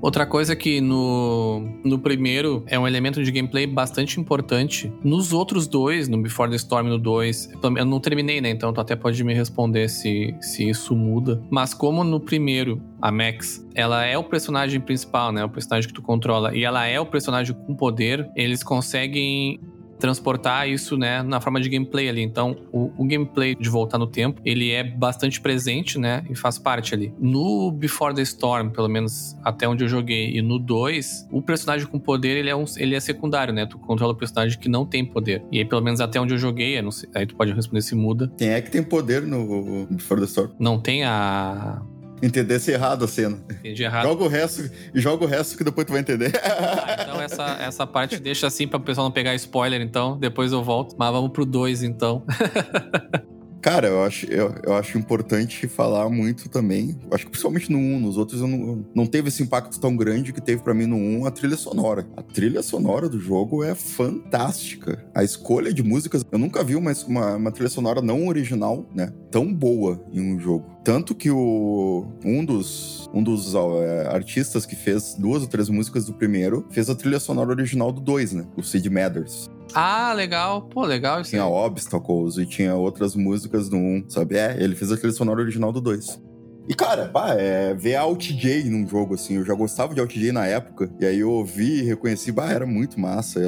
[0.02, 4.92] Outra coisa que no, no primeiro é um elemento de gameplay bastante importante.
[5.04, 8.50] Nos outros dois, no Before the Storm no 2, eu não terminei, né?
[8.50, 11.42] Então tu até pode me responder se, se isso muda.
[11.50, 15.44] Mas como no primeiro, a Max, ela é o personagem principal, né?
[15.44, 16.56] O personagem que tu controla.
[16.56, 19.60] E ela é o personagem com poder, eles conseguem
[20.00, 22.22] transportar isso, né, na forma de gameplay ali.
[22.22, 26.58] Então, o, o, gameplay de voltar no tempo, ele é bastante presente, né, e faz
[26.58, 27.14] parte ali.
[27.20, 31.86] No Before the Storm, pelo menos até onde eu joguei, e no 2, o personagem
[31.88, 33.66] com poder, ele é, um, ele é secundário, né?
[33.66, 35.44] Tu controla o personagem que não tem poder.
[35.52, 38.32] E aí, pelo menos até onde eu joguei, sei, aí tu pode responder se muda.
[38.38, 40.52] Quem é que tem poder no Before the Storm?
[40.60, 41.82] Não tem a
[42.22, 43.40] entendesse errado a cena.
[43.50, 44.04] Entendi errado.
[44.04, 46.32] Joga o resto, joga o resto que depois tu vai entender.
[46.44, 50.18] Ah, então essa, essa parte deixa assim para o pessoal não pegar spoiler, então.
[50.18, 50.96] Depois eu volto.
[50.98, 52.24] Mas vamos pro 2, então.
[53.62, 56.98] Cara, eu acho, eu, eu acho importante falar muito também.
[57.12, 60.42] Acho que principalmente no 1, nos outros não, não teve esse impacto tão grande que
[60.42, 62.08] teve para mim no 1 a trilha sonora.
[62.16, 65.06] A trilha sonora do jogo é fantástica.
[65.14, 69.12] A escolha de músicas, eu nunca vi uma, uma, uma trilha sonora não original, né?
[69.30, 70.66] Tão boa em um jogo.
[70.84, 76.06] Tanto que o, um dos, um dos é, artistas que fez duas ou três músicas
[76.06, 78.48] do primeiro fez a trilha sonora original do 2, né?
[78.56, 79.50] O Sid Matters.
[79.74, 80.64] Ah, legal.
[80.64, 81.50] Pô, legal isso Tinha aí.
[81.50, 84.38] Obstacles e tinha outras músicas do 1, sabe?
[84.38, 86.30] É, ele fez a trilha sonora original do 2.
[86.70, 90.32] E, cara, pá, é, ver a OutJ num jogo, assim, eu já gostava de OutJ
[90.32, 93.40] na época, e aí eu ouvi e reconheci, bah, era muito massa.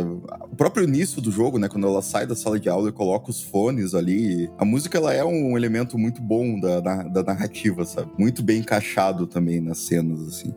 [0.51, 3.29] O próprio início do jogo, né, quando ela sai da sala de aula e coloca
[3.29, 7.85] os fones ali, a música, ela é um elemento muito bom da, da, da narrativa,
[7.85, 8.11] sabe?
[8.17, 10.51] Muito bem encaixado também nas cenas, assim.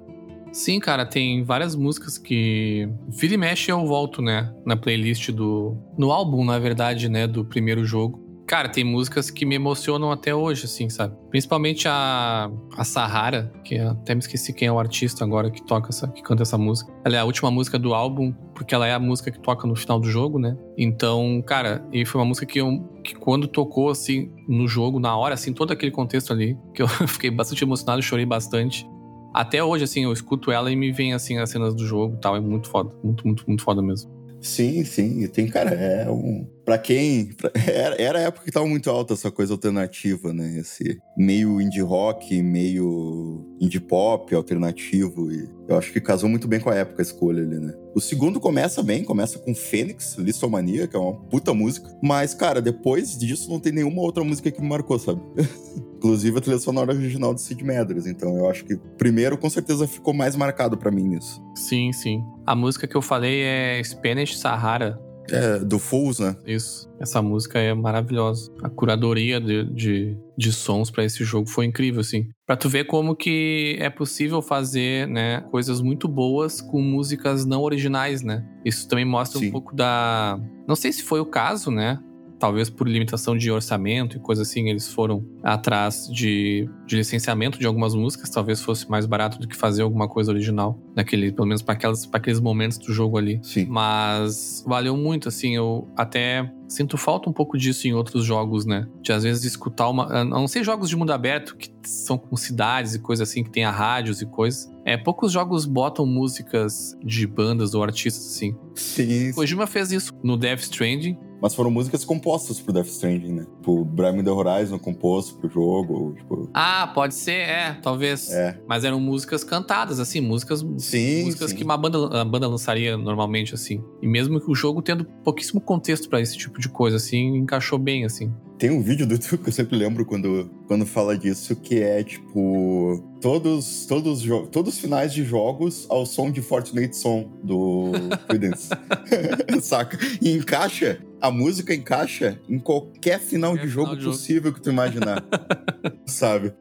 [0.54, 2.88] Sim, cara, tem várias músicas que.
[3.08, 4.54] Vira e mexe eu volto, né?
[4.64, 5.76] Na playlist do.
[5.98, 7.26] No álbum, na verdade, né?
[7.26, 8.22] Do primeiro jogo.
[8.46, 11.16] Cara, tem músicas que me emocionam até hoje, assim, sabe?
[11.28, 15.88] Principalmente a, a Sahara, que até me esqueci quem é o artista agora que toca
[15.88, 16.92] essa, que canta essa música.
[17.04, 19.74] Ela é a última música do álbum, porque ela é a música que toca no
[19.74, 20.56] final do jogo, né?
[20.78, 25.16] Então, cara, e foi uma música que eu que quando tocou assim no jogo, na
[25.16, 28.86] hora, assim, todo aquele contexto ali, que eu fiquei bastante emocionado, chorei bastante
[29.34, 32.20] até hoje, assim, eu escuto ela e me vem, assim, as cenas do jogo e
[32.20, 32.36] tal.
[32.36, 32.94] É muito foda.
[33.02, 34.10] Muito, muito, muito foda mesmo.
[34.40, 35.22] Sim, sim.
[35.22, 36.46] E tem, cara, é um.
[36.64, 37.26] Pra quem.
[37.32, 37.50] Pra...
[37.66, 40.58] Era, era a época que tava muito alta essa coisa alternativa, né?
[40.58, 45.30] Esse meio indie rock, meio indie pop alternativo.
[45.32, 47.74] E eu acho que casou muito bem com a época a escolha ali, né?
[47.94, 51.88] O segundo começa bem, começa com Fênix, Lissomania, que é uma puta música.
[52.02, 55.20] Mas, cara, depois disso não tem nenhuma outra música que me marcou, sabe?
[55.96, 58.06] Inclusive a trilha sonora original do Sid Medras.
[58.06, 61.42] Então eu acho que primeiro com certeza ficou mais marcado para mim nisso.
[61.54, 62.22] Sim, sim.
[62.46, 65.00] A música que eu falei é Spanish Sahara.
[65.30, 66.36] É, do Fools, né?
[66.46, 66.88] Isso.
[67.00, 68.50] Essa música é maravilhosa.
[68.62, 72.28] A curadoria de, de, de sons para esse jogo foi incrível, assim.
[72.46, 77.62] Pra tu ver como que é possível fazer, né, coisas muito boas com músicas não
[77.62, 78.44] originais, né?
[78.64, 79.48] Isso também mostra Sim.
[79.48, 80.38] um pouco da...
[80.66, 81.98] Não sei se foi o caso, né?
[82.44, 87.66] Talvez por limitação de orçamento e coisa assim, eles foram atrás de, de licenciamento de
[87.66, 91.62] algumas músicas, talvez fosse mais barato do que fazer alguma coisa original, naquele, pelo menos
[91.62, 91.78] para
[92.12, 93.40] aqueles momentos do jogo ali.
[93.42, 93.64] Sim.
[93.64, 98.88] Mas valeu muito, assim, eu até Sinto falta um pouco disso em outros jogos, né?
[99.00, 100.06] De às vezes escutar uma.
[100.06, 103.50] A não ser jogos de mundo aberto, que são com cidades e coisas assim, que
[103.50, 104.68] tem a rádios e coisas.
[104.84, 108.56] É, poucos jogos botam músicas de bandas ou artistas assim.
[108.74, 109.30] Sim.
[109.30, 111.18] O Kojima fez isso no Death Stranding.
[111.44, 113.46] Mas foram músicas compostas pro Death Stranding, né?
[113.58, 116.48] Tipo, Bram The Horizon composto pro jogo, tipo...
[116.54, 118.30] Ah, pode ser, é, talvez.
[118.30, 118.58] É.
[118.66, 120.64] Mas eram músicas cantadas, assim, músicas...
[120.78, 121.56] Sim, Músicas sim.
[121.56, 123.84] que uma banda, a banda lançaria normalmente, assim.
[124.00, 127.78] E mesmo que o jogo tendo pouquíssimo contexto pra esse tipo de coisa, assim, encaixou
[127.78, 128.32] bem, assim.
[128.58, 132.02] Tem um vídeo do YouTube que eu sempre lembro quando, quando fala disso, que é,
[132.02, 133.02] tipo...
[133.20, 137.92] Todos, todos, todos os finais de jogos ao som de Fortnite Song, do
[138.28, 138.68] Prudence.
[139.60, 139.98] Saca?
[140.20, 141.00] E encaixa...
[141.20, 144.14] A música encaixa em qualquer final de jogo final de jogo.
[144.14, 145.24] possível que tu imaginar.
[146.04, 146.52] sabe?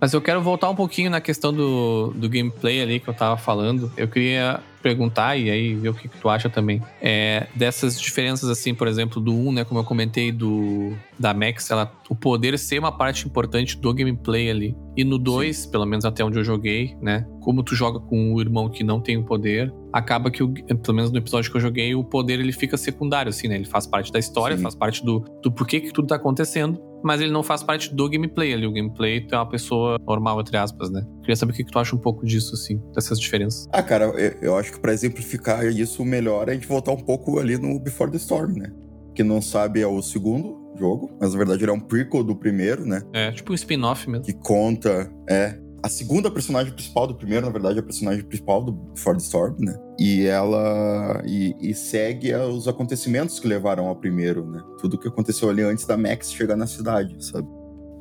[0.00, 3.36] Mas eu quero voltar um pouquinho na questão do, do gameplay ali que eu tava
[3.36, 3.92] falando.
[3.96, 6.82] Eu queria perguntar e aí ver o que, que tu acha também.
[7.02, 9.64] É, dessas diferenças, assim, por exemplo, do 1, né?
[9.64, 14.50] Como eu comentei, do da Max, ela, o poder ser uma parte importante do gameplay
[14.50, 14.74] ali.
[14.96, 17.26] E no 2, pelo menos até onde eu joguei, né?
[17.42, 20.94] Como tu joga com o irmão que não tem o poder, acaba que, o, pelo
[20.94, 23.56] menos no episódio que eu joguei, o poder ele fica secundário, assim, né?
[23.56, 24.62] Ele faz parte da história, Sim.
[24.62, 28.08] faz parte do, do porquê que tudo tá acontecendo mas ele não faz parte do
[28.08, 28.66] gameplay ali.
[28.66, 31.04] O gameplay tu é uma pessoa normal, entre aspas, né?
[31.20, 33.68] Queria saber o que, que tu acha um pouco disso, assim, dessas diferenças.
[33.72, 37.00] Ah, cara, eu, eu acho que pra exemplificar isso melhor é a gente voltar um
[37.00, 38.72] pouco ali no Before the Storm, né?
[39.14, 42.34] Que não sabe é o segundo jogo, mas na verdade ele é um prequel do
[42.34, 43.02] primeiro, né?
[43.12, 44.24] É, tipo um spin-off mesmo.
[44.24, 48.62] Que conta, é, a segunda personagem principal do primeiro, na verdade, é a personagem principal
[48.62, 49.76] do the Storm, né?
[49.98, 51.22] E ela.
[51.26, 54.62] E, e segue os acontecimentos que levaram ao primeiro, né?
[54.80, 57.48] Tudo que aconteceu ali antes da Max chegar na cidade, sabe?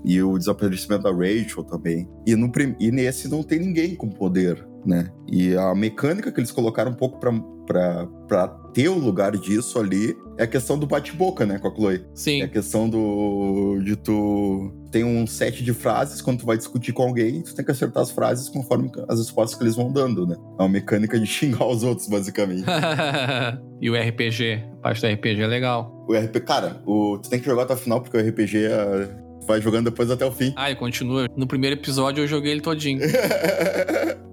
[0.04, 2.08] E o desaparecimento da Rachel também.
[2.26, 5.10] E, no, e nesse não tem ninguém com poder, né?
[5.28, 7.32] E a mecânica que eles colocaram um pouco pra,
[7.70, 11.76] pra, pra ter o lugar disso ali é a questão do bate-boca, né, com a
[11.76, 12.04] Chloe.
[12.16, 12.42] Sim.
[12.42, 13.80] É a questão do.
[13.84, 14.74] de tu.
[14.92, 18.02] Tem um set de frases quando tu vai discutir com alguém, tu tem que acertar
[18.02, 20.36] as frases conforme as respostas que eles vão dando, né?
[20.58, 22.64] É uma mecânica de xingar os outros, basicamente.
[23.80, 26.06] e o RPG, a parte do RPG é legal.
[26.10, 29.10] o RP, cara, o, tu tem que jogar até o final, porque o RPG é,
[29.46, 30.54] vai jogando depois até o fim.
[30.56, 31.28] Ah, e continua.
[31.38, 33.02] No primeiro episódio eu joguei ele todinho.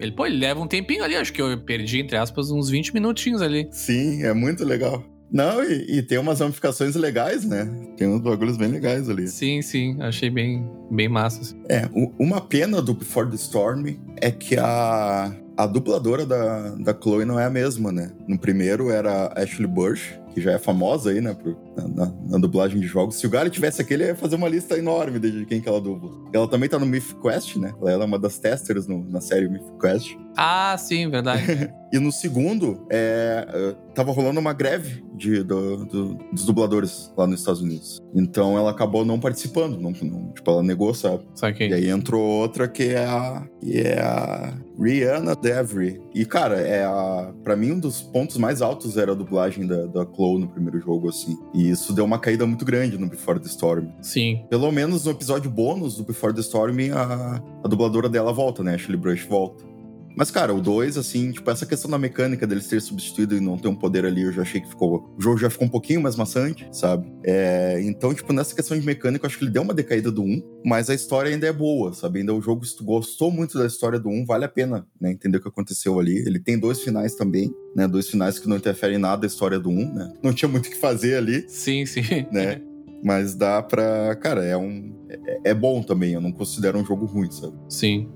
[0.00, 2.94] Ele, pô, ele leva um tempinho ali, acho que eu perdi, entre aspas, uns 20
[2.94, 3.68] minutinhos ali.
[3.70, 5.04] Sim, é muito legal.
[5.32, 7.70] Não, e, e tem umas ramificações legais, né?
[7.96, 9.28] Tem uns bagulhos bem legais ali.
[9.28, 11.40] Sim, sim, achei bem, bem massa.
[11.42, 11.62] assim.
[11.68, 13.86] É, u- uma pena do Before the Storm
[14.16, 18.10] é que a, a dubladora da, da Chloe não é a mesma, né?
[18.26, 21.34] No primeiro era Ashley Burch, que já é famosa aí, né?
[21.34, 23.16] pro- na, na- na dublagem de jogos.
[23.16, 25.80] Se o Gary tivesse aqui, ele ia fazer uma lista enorme de quem que ela
[25.80, 26.10] dubla.
[26.32, 27.72] Ela também tá no Myth Quest, né?
[27.80, 30.16] Ela é uma das testers no- na série Myth Quest.
[30.36, 31.70] Ah, sim, verdade.
[31.92, 37.26] E no segundo, é, é, tava rolando uma greve de, do- do- dos dubladores lá
[37.26, 38.00] nos Estados Unidos.
[38.14, 39.78] Então ela acabou não participando.
[39.78, 41.24] Não, não- tipo, ela negou, sabe?
[41.34, 41.68] Saquei.
[41.68, 46.00] E aí entrou outra que é a, que é a Rihanna Devry.
[46.14, 47.32] E, cara, é a.
[47.44, 50.80] Pra mim, um dos pontos mais altos era a dublagem da, da Chloe no primeiro
[50.80, 51.36] jogo, assim.
[51.54, 53.88] E isso deu uma caída muito grande no Before the Storm.
[54.00, 54.44] Sim.
[54.48, 58.72] Pelo menos no episódio bônus do Before the Storm, a, a dubladora dela volta, né?
[58.72, 59.68] A Ashley Brush volta.
[60.16, 63.56] Mas, cara, o 2, assim, tipo, essa questão da mecânica deles ter substituído e não
[63.56, 65.14] ter um poder ali, eu já achei que ficou.
[65.16, 67.10] O jogo já ficou um pouquinho mais maçante, sabe?
[67.24, 70.22] É, então, tipo, nessa questão de mecânica, eu acho que ele deu uma decaída do
[70.22, 72.20] 1, mas a história ainda é boa, sabe?
[72.20, 75.10] Ainda o jogo, se tu gostou muito da história do 1, vale a pena, né?
[75.10, 76.18] Entender o que aconteceu ali.
[76.18, 77.86] Ele tem dois finais também, né?
[77.86, 80.12] Dois finais que não interferem em nada da história do 1, né?
[80.22, 82.02] Não tinha muito o que fazer ali Sim, sim.
[82.30, 82.60] né?
[83.02, 84.14] Mas dá pra.
[84.16, 84.94] Cara, é um.
[85.08, 87.56] É, é bom também, eu não considero um jogo ruim, sabe?
[87.68, 88.08] Sim.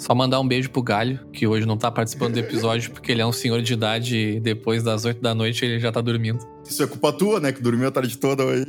[0.00, 3.20] Só mandar um beijo pro Galho, que hoje não tá participando do episódio porque ele
[3.20, 6.38] é um senhor de idade e depois das 8 da noite ele já tá dormindo.
[6.66, 7.52] Isso é culpa tua, né?
[7.52, 8.64] Que dormiu a tarde toda aí.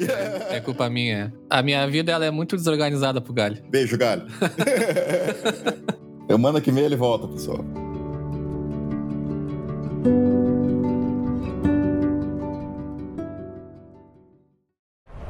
[0.49, 1.33] É culpa minha.
[1.49, 1.57] é.
[1.57, 3.63] A minha vida ela é muito desorganizada pro Galho.
[3.69, 4.23] Beijo, galho.
[6.27, 7.63] Semana que vem ele volta, pessoal.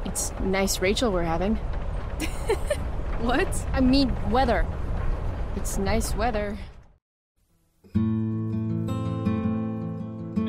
[0.05, 1.55] It's nice Rachel we're having.
[3.21, 3.47] What?
[3.71, 4.65] I mean, weather.
[5.57, 6.57] It's nice weather.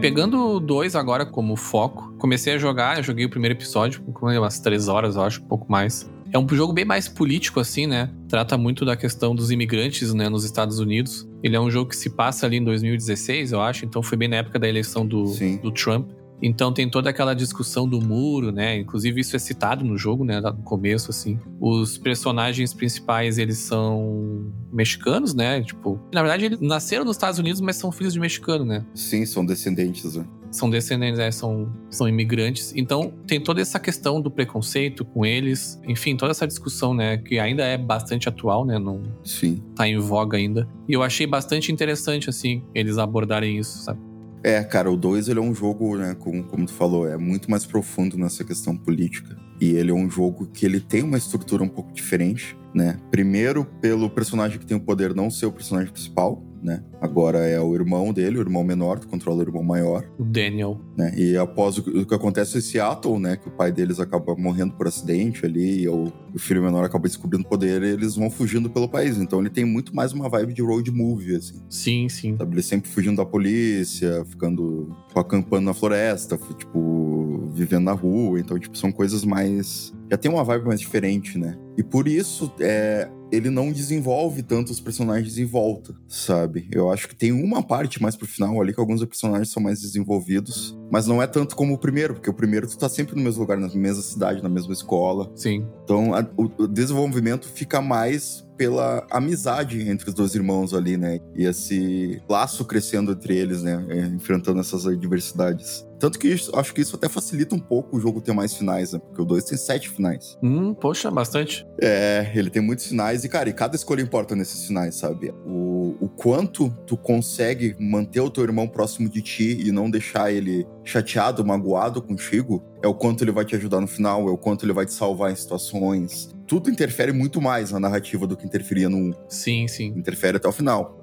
[0.00, 4.26] Pegando o 2 agora como foco, comecei a jogar, eu joguei o primeiro episódio, com
[4.26, 6.10] umas três horas, eu acho, um pouco mais.
[6.32, 8.10] É um jogo bem mais político, assim, né?
[8.28, 11.28] Trata muito da questão dos imigrantes, né, nos Estados Unidos.
[11.42, 14.28] Ele é um jogo que se passa ali em 2016, eu acho, então foi bem
[14.28, 15.58] na época da eleição do, Sim.
[15.58, 16.10] do Trump.
[16.42, 18.78] Então tem toda aquela discussão do muro, né?
[18.78, 20.40] Inclusive isso é citado no jogo, né?
[20.40, 21.38] No começo, assim.
[21.60, 25.62] Os personagens principais, eles são mexicanos, né?
[25.62, 28.84] Tipo, na verdade eles nasceram nos Estados Unidos, mas são filhos de mexicano, né?
[28.94, 30.26] Sim, são descendentes, né?
[30.50, 31.30] São descendentes, né?
[31.30, 32.74] São, são imigrantes.
[32.76, 35.80] Então tem toda essa questão do preconceito com eles.
[35.86, 37.16] Enfim, toda essa discussão, né?
[37.16, 38.78] Que ainda é bastante atual, né?
[38.78, 39.62] Não Sim.
[39.74, 40.68] tá em voga ainda.
[40.86, 44.11] E eu achei bastante interessante, assim, eles abordarem isso, sabe?
[44.44, 47.50] É, cara, o 2 ele é um jogo, né, como, como tu falou, é muito
[47.50, 49.36] mais profundo nessa questão política.
[49.60, 52.98] E ele é um jogo que ele tem uma estrutura um pouco diferente, né?
[53.10, 56.82] Primeiro, pelo personagem que tem o poder não ser o personagem principal, né?
[57.00, 60.80] Agora é o irmão dele, o irmão menor, que controla o irmão maior, O Daniel.
[60.96, 61.12] né?
[61.16, 63.36] E após o, o que acontece em Seattle, né?
[63.36, 67.44] Que o pai deles acaba morrendo por acidente ali, ou o filho menor acaba descobrindo
[67.44, 69.18] o poder, eles vão fugindo pelo país.
[69.18, 71.60] Então ele tem muito mais uma vibe de road movie, assim.
[71.68, 72.36] Sim, sim.
[72.38, 78.38] Sabe, ele sempre fugindo da polícia, ficando acampando na floresta, tipo, vivendo na rua.
[78.40, 79.92] Então, tipo, são coisas mais.
[80.10, 81.58] Já tem uma vibe mais diferente, né?
[81.76, 86.68] E por isso, é, ele não desenvolve tanto os personagens em volta, sabe?
[86.70, 89.80] Eu acho que tem uma parte mais pro final ali que alguns personagens são mais
[89.80, 93.22] desenvolvidos, mas não é tanto como o primeiro, porque o primeiro tu tá sempre no
[93.22, 95.32] mesmo lugar, na mesma cidade, na mesma escola.
[95.34, 95.66] Sim.
[95.84, 101.18] Então, a- o, o desenvolvimento fica mais pela amizade entre os dois irmãos ali, né?
[101.34, 103.84] E esse laço crescendo entre eles, né?
[103.88, 105.86] É, Enfrentando essas adversidades.
[105.98, 108.92] Tanto que isso- acho que isso até facilita um pouco o jogo ter mais finais,
[108.92, 108.98] né?
[108.98, 110.36] Porque o 2 tem sete finais.
[110.42, 111.64] Hum, poxa, bastante.
[111.80, 115.32] É, ele tem muitos finais e, cara, e cada escolha importa nesses finais, sabe?
[115.46, 120.32] O, o quanto tu consegue manter o teu irmão próximo de ti e não deixar
[120.32, 124.36] ele chateado, magoado contigo, é o quanto ele vai te ajudar no final, é o
[124.38, 126.30] quanto ele vai te salvar em situações.
[126.46, 129.12] Tudo interfere muito mais na narrativa do que interferia no 1.
[129.28, 129.86] Sim, sim.
[129.96, 130.98] Interfere até o final.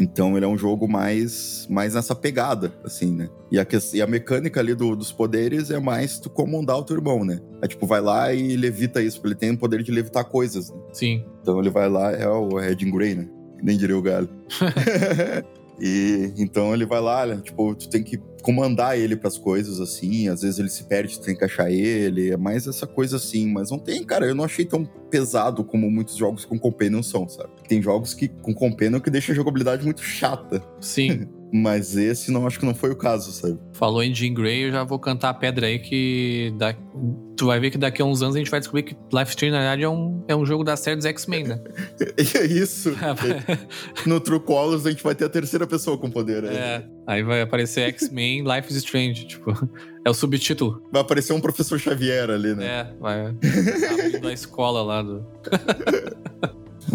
[0.00, 3.28] Então ele é um jogo mais, mais nessa pegada, assim, né?
[3.52, 6.96] E a, e a mecânica ali do- dos poderes é mais tu comandar o teu
[6.96, 7.38] irmão, né?
[7.62, 10.68] É tipo, vai lá e levita isso, porque ele tem o poder de levitar coisas,
[10.68, 10.76] né?
[10.92, 11.24] Sim.
[11.40, 13.28] Então ele vai lá, é o Red Grey, né?
[13.62, 14.28] Nem diria o galho.
[15.80, 20.42] e então ele vai lá, tipo, tu tem que comandar ele pras coisas assim, às
[20.42, 23.70] vezes ele se perde, tu tem que achar ele, é mais essa coisa assim, mas
[23.70, 27.50] não tem, cara, eu não achei tão pesado como muitos jogos com companion são, sabe?
[27.66, 31.26] Tem jogos que com companion que deixa a jogabilidade muito chata, Sim.
[31.56, 33.56] mas esse não acho que não foi o caso, sabe?
[33.74, 36.74] Falou em Jean Grey, eu já vou cantar a pedra aí que da...
[37.36, 39.52] tu vai ver que daqui a uns anos a gente vai descobrir que Life Stream,
[39.52, 41.60] na verdade, é um, é um jogo da série dos X-Men, né?
[42.34, 42.96] É isso.
[44.04, 46.54] no True Colors a gente vai ter a terceira pessoa com poder, né?
[46.54, 46.84] é.
[47.06, 49.52] Aí vai aparecer X-Men Life is Strange, tipo,
[50.04, 50.82] é o subtítulo.
[50.90, 52.66] Vai aparecer um professor Xavier ali, né?
[52.66, 53.26] É, vai.
[53.26, 55.24] a da escola lá do.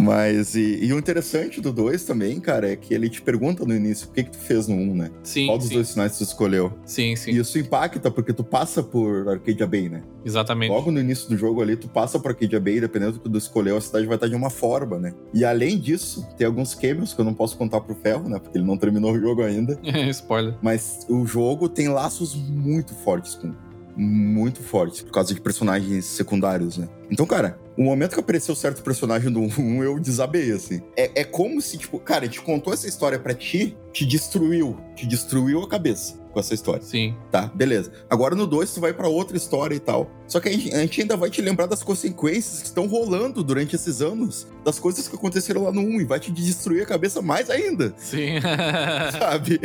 [0.02, 3.76] Mas, e, e o interessante do 2 também, cara, é que ele te pergunta no
[3.76, 5.12] início o que, que tu fez no 1, um, né?
[5.24, 5.74] Sim, Qual dos sim.
[5.74, 6.74] dois sinais tu escolheu?
[6.86, 7.32] Sim, sim.
[7.32, 10.04] E isso impacta porque tu passa por Arcadia Bay, né?
[10.24, 10.72] Exatamente.
[10.72, 13.38] Logo no início do jogo ali, tu passa por Arcadia Bay, dependendo do que tu
[13.38, 15.14] escolheu, a cidade vai estar de uma forma, né?
[15.34, 18.40] E além disso, tem alguns cameos que eu não posso contar pro Ferro, né?
[18.40, 19.80] Porque ele não terminou o jogo ainda.
[20.12, 20.56] Spoiler.
[20.62, 23.54] Mas o jogo tem laços muito fortes com.
[24.02, 26.88] Muito fortes, por causa de personagens secundários, né?
[27.10, 30.82] Então, cara, o momento que apareceu certo personagem do 1, eu desabei, assim.
[30.96, 34.78] É, é como se, tipo, cara, te contou essa história pra ti, te destruiu.
[34.96, 36.82] Te destruiu a cabeça com essa história.
[36.82, 37.16] Sim.
[37.32, 37.92] Tá, beleza.
[38.10, 40.10] Agora no 2 tu vai pra outra história e tal.
[40.28, 43.44] Só que a gente, a gente ainda vai te lembrar das consequências que estão rolando
[43.44, 46.86] durante esses anos, das coisas que aconteceram lá no 1 e vai te destruir a
[46.86, 47.94] cabeça mais ainda.
[47.98, 48.40] Sim.
[49.18, 49.60] Sabe?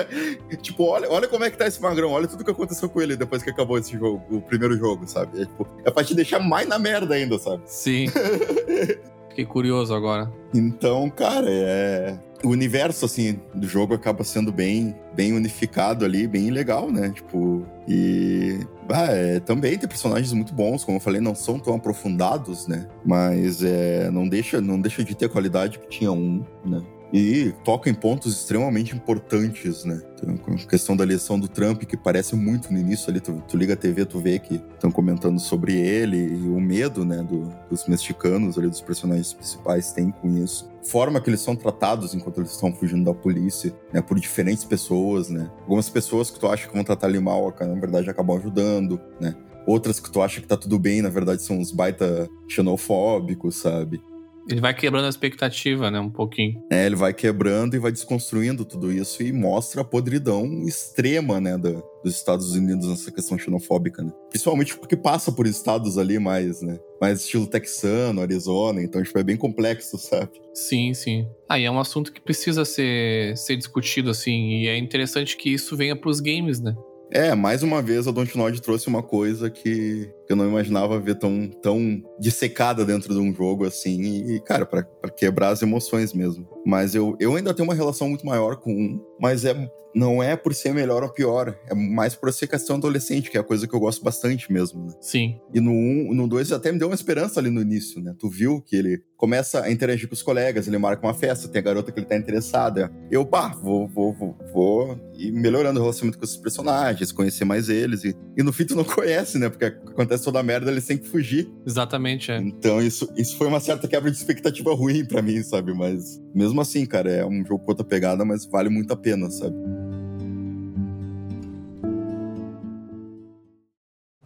[0.62, 3.16] tipo, olha, olha como é que tá esse magrão, olha tudo que aconteceu com ele
[3.16, 5.42] depois que acabou esse jogo, o primeiro jogo, sabe?
[5.42, 7.62] É, tipo, é pra te deixar mais na merda ainda, sabe?
[7.66, 8.06] Sim.
[9.28, 10.32] Fiquei curioso agora.
[10.54, 12.18] Então, cara, é.
[12.44, 17.10] O universo, assim, do jogo acaba sendo bem, bem unificado ali, bem legal, né?
[17.10, 18.60] Tipo, e.
[18.88, 22.86] Ah, é, também tem personagens muito bons, como eu falei, não são tão aprofundados, né?
[23.04, 26.82] Mas é, não, deixa, não deixa de ter a qualidade que tinha um, né?
[27.12, 30.02] E toca em pontos extremamente importantes, né?
[30.14, 33.56] Então, a questão da eleição do Trump, que parece muito no início ali, tu, tu
[33.56, 37.52] liga a TV, tu vê que estão comentando sobre ele e o medo, né, do-
[37.70, 40.68] dos mexicanos ali, dos personagens principais têm com isso.
[40.84, 45.28] Forma que eles são tratados enquanto eles estão fugindo da polícia, né, por diferentes pessoas,
[45.28, 45.50] né?
[45.62, 49.34] Algumas pessoas que tu acha que vão tratar ele mal, na verdade acabam ajudando, né?
[49.66, 54.00] Outras que tu acha que tá tudo bem, na verdade são uns baita xenofóbicos, sabe?
[54.48, 55.98] Ele vai quebrando a expectativa, né?
[55.98, 56.62] Um pouquinho.
[56.70, 61.58] É, ele vai quebrando e vai desconstruindo tudo isso e mostra a podridão extrema, né,
[61.58, 61.72] da,
[62.04, 64.12] dos Estados Unidos nessa questão xenofóbica, né?
[64.28, 66.78] Principalmente porque passa por estados ali mais, né?
[67.00, 70.30] Mais estilo texano, Arizona, então tipo, é bem complexo, sabe?
[70.54, 71.26] Sim, sim.
[71.48, 75.52] Ah, e é um assunto que precisa ser, ser discutido, assim, e é interessante que
[75.52, 76.74] isso venha pros games, né?
[77.10, 81.48] É, mais uma vez a Dontnod trouxe uma coisa que eu não imaginava ver tão,
[81.62, 84.00] tão dissecada dentro de um jogo assim.
[84.02, 84.84] E, cara, para
[85.16, 86.48] quebrar as emoções mesmo.
[86.64, 89.54] Mas eu, eu ainda tenho uma relação muito maior com um, mas é
[89.96, 93.40] não é por ser melhor ou pior, é mais por ser questão adolescente, que é
[93.40, 94.92] a coisa que eu gosto bastante mesmo, né?
[95.00, 95.40] Sim.
[95.54, 98.14] E no 1, um, no 2 até me deu uma esperança ali no início, né?
[98.18, 101.60] Tu viu que ele começa a interagir com os colegas, ele marca uma festa, tem
[101.60, 102.92] a garota que ele tá interessada.
[103.10, 107.70] Eu, pá, vou, vou, vou, vou ir melhorando o relacionamento com esses personagens, conhecer mais
[107.70, 108.04] eles.
[108.04, 109.48] E, e no fim tu não conhece, né?
[109.48, 111.50] Porque acontece toda a merda, eles têm que fugir.
[111.66, 112.38] Exatamente, é.
[112.38, 115.72] Então isso, isso foi uma certa quebra de expectativa ruim para mim, sabe?
[115.74, 119.30] Mas mesmo assim, cara, é um jogo com outra pegada, mas vale muito a pena,
[119.30, 119.56] sabe?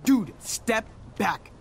[0.05, 0.86] Dude, step
[1.18, 1.53] back.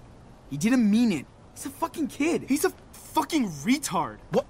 [0.51, 1.25] He didn't mean it.
[1.55, 2.45] He's a fucking kid.
[2.49, 4.17] He's a fucking retard.
[4.31, 4.45] What?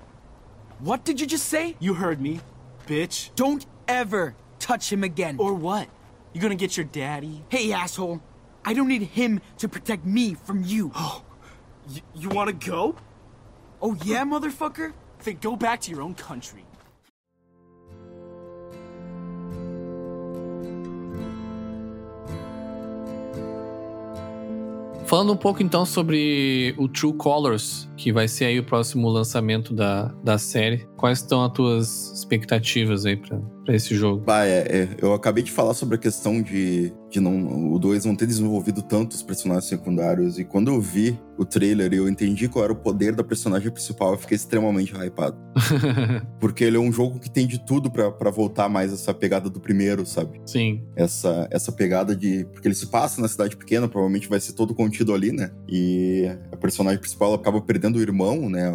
[0.80, 1.76] What did you just say?
[1.80, 2.40] You heard me,
[2.88, 3.32] bitch.
[3.36, 5.36] Don't ever touch him again.
[5.40, 5.88] Or what?
[6.34, 7.44] You gonna get your daddy?
[7.50, 8.22] Hey, asshole.
[8.66, 10.92] I don't need him to protect me from you.
[10.96, 11.24] Oh,
[11.88, 12.96] y- you wanna go?
[13.82, 14.94] Oh, yeah, motherfucker?
[15.24, 16.66] Then go back to your own country.
[25.06, 29.74] Falando um pouco então sobre o True Colors, que vai ser aí o próximo lançamento
[29.74, 30.88] da, da série.
[31.00, 34.22] Quais estão as tuas expectativas aí pra, pra esse jogo?
[34.26, 38.04] Bah, é, é, eu acabei de falar sobre a questão de, de não, o 2
[38.04, 40.38] não ter desenvolvido tantos personagens secundários.
[40.38, 43.72] E quando eu vi o trailer e eu entendi qual era o poder da personagem
[43.72, 45.38] principal, eu fiquei extremamente hypado.
[46.38, 49.62] Porque ele é um jogo que tem de tudo para voltar mais essa pegada do
[49.62, 50.42] primeiro, sabe?
[50.46, 50.84] Sim.
[50.98, 52.46] Essa, essa pegada de.
[52.52, 55.50] Porque ele se passa na cidade pequena, provavelmente vai ser todo contido ali, né?
[55.66, 58.70] E a personagem principal acaba perdendo o irmão, né?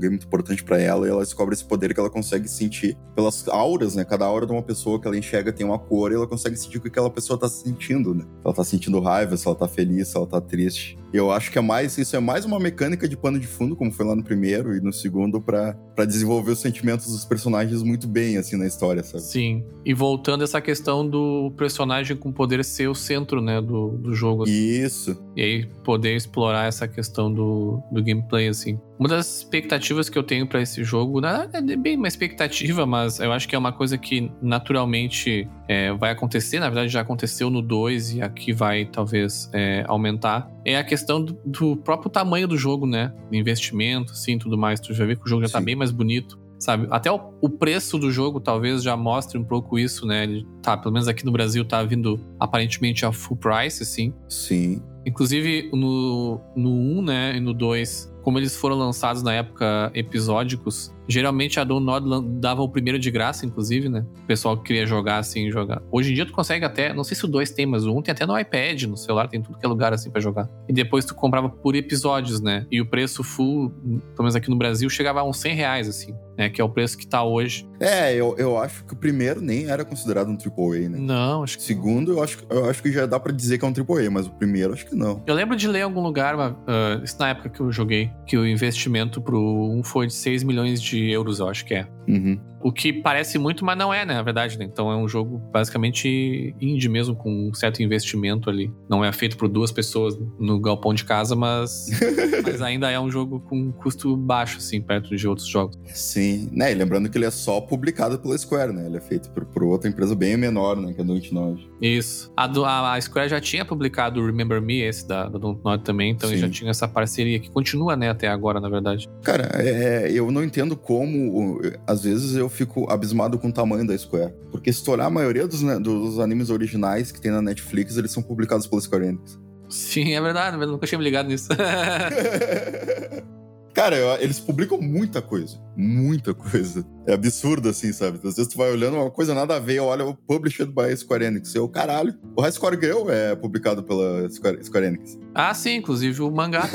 [0.00, 3.46] Game muito importante para ela, e ela descobre esse poder que ela consegue sentir pelas
[3.48, 4.04] auras, né?
[4.04, 6.78] Cada aura de uma pessoa que ela enxerga tem uma cor e ela consegue sentir
[6.78, 8.24] o que aquela pessoa tá sentindo, né?
[8.24, 10.98] Se ela tá sentindo raiva, se ela tá feliz, se ela tá triste.
[11.12, 13.90] Eu acho que é mais isso é mais uma mecânica de pano de fundo, como
[13.90, 15.74] foi lá no primeiro e no segundo, para
[16.06, 19.22] desenvolver os sentimentos dos personagens muito bem, assim, na história, sabe?
[19.22, 19.64] Sim.
[19.84, 24.14] E voltando a essa questão do personagem com poder ser o centro, né, do, do
[24.14, 24.44] jogo.
[24.44, 24.52] assim.
[24.52, 25.22] Isso.
[25.36, 28.78] E aí poder explorar essa questão do, do gameplay, assim.
[28.98, 33.32] Uma das expectativas que eu tenho pra esse jogo, é bem uma expectativa, mas eu
[33.32, 37.62] acho que é uma coisa que naturalmente é, vai acontecer, na verdade já aconteceu no
[37.62, 42.56] 2 e aqui vai talvez é, aumentar, é a questão do, do próprio tamanho do
[42.56, 43.14] jogo, né?
[43.30, 44.80] Investimento, assim, tudo mais.
[44.80, 45.66] Tu já vê que o jogo já tá Sim.
[45.66, 46.40] bem mais bonito.
[46.58, 50.24] Sabe, até o, o preço do jogo talvez já mostre um pouco isso, né?
[50.24, 54.12] Ele tá, pelo menos aqui no Brasil, tá vindo aparentemente a full price, assim.
[54.28, 54.82] Sim.
[55.06, 60.94] Inclusive, no, no 1, né, e no 2, como eles foram lançados na época episódicos,
[61.08, 64.04] geralmente a lan- dava o primeiro de graça, inclusive, né?
[64.22, 65.82] O pessoal que queria jogar assim, jogar.
[65.90, 68.02] Hoje em dia tu consegue até, não sei se o 2 tem, mas o 1
[68.02, 70.48] tem até no iPad, no celular, tem tudo que é lugar assim pra jogar.
[70.68, 72.66] E depois tu comprava por episódios, né?
[72.70, 76.14] E o preço full, pelo menos aqui no Brasil, chegava a uns 100 reais, assim,
[76.38, 76.48] né?
[76.48, 77.68] Que é o preço que tá hoje.
[77.80, 80.98] É, eu, eu acho que o primeiro nem era considerado um AAA, né?
[80.98, 81.64] Não, acho O que.
[81.64, 84.26] segundo, eu acho, eu acho que já dá pra dizer que é um AAA, mas
[84.26, 85.22] o primeiro, acho que não.
[85.26, 88.36] Eu lembro de ler em algum lugar, ah, isso na época que eu joguei, que
[88.36, 89.40] o investimento pro
[89.72, 91.88] 1 foi de 6 milhões de euros, eu acho que é.
[92.10, 92.40] Uhum.
[92.62, 94.12] O que parece muito, mas não é, né?
[94.12, 94.66] Na verdade, né?
[94.70, 98.70] Então é um jogo basicamente indie mesmo, com um certo investimento ali.
[98.88, 101.86] Não é feito por duas pessoas no galpão de casa, mas,
[102.44, 105.78] mas ainda é um jogo com custo baixo, assim, perto de outros jogos.
[105.86, 106.70] Sim, né?
[106.70, 108.86] E lembrando que ele é só publicado pela Square, né?
[108.86, 110.92] Ele é feito por, por outra empresa bem menor, né?
[110.92, 111.66] Que é a Dontnod.
[111.80, 112.30] Isso.
[112.36, 115.82] A, do- a- a Square já tinha publicado o Remember Me, esse da, da Dontnod
[115.82, 116.36] também, então Sim.
[116.36, 119.08] já tinha essa parceria que continua, né, até agora, na verdade.
[119.22, 121.58] Cara, é, eu não entendo como.
[122.00, 124.32] Às vezes eu fico abismado com o tamanho da Square.
[124.50, 127.98] Porque se tu olhar a maioria dos, né, dos animes originais que tem na Netflix,
[127.98, 129.38] eles são publicados pela Square Enix.
[129.68, 131.48] Sim, é verdade, eu nunca tinha me ligado nisso.
[133.80, 135.56] Cara, eu- eles publicam muita coisa.
[135.74, 136.84] Muita coisa.
[137.06, 138.18] É absurdo, assim, sabe?
[138.22, 141.24] Às vezes tu vai olhando uma coisa nada a ver, olha o Published by Square
[141.24, 141.54] Enix.
[141.54, 142.12] Eu, caralho.
[142.36, 145.18] O High Score Girl é publicado pela Square, Square Enix.
[145.34, 146.68] ah, sim, inclusive o mangá.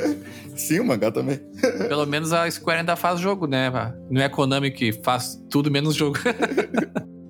[0.56, 1.38] Sim, o mangá também.
[1.86, 3.70] Pelo menos a Square ainda faz jogo, né?
[4.10, 6.16] Não é Konami que faz tudo menos jogo.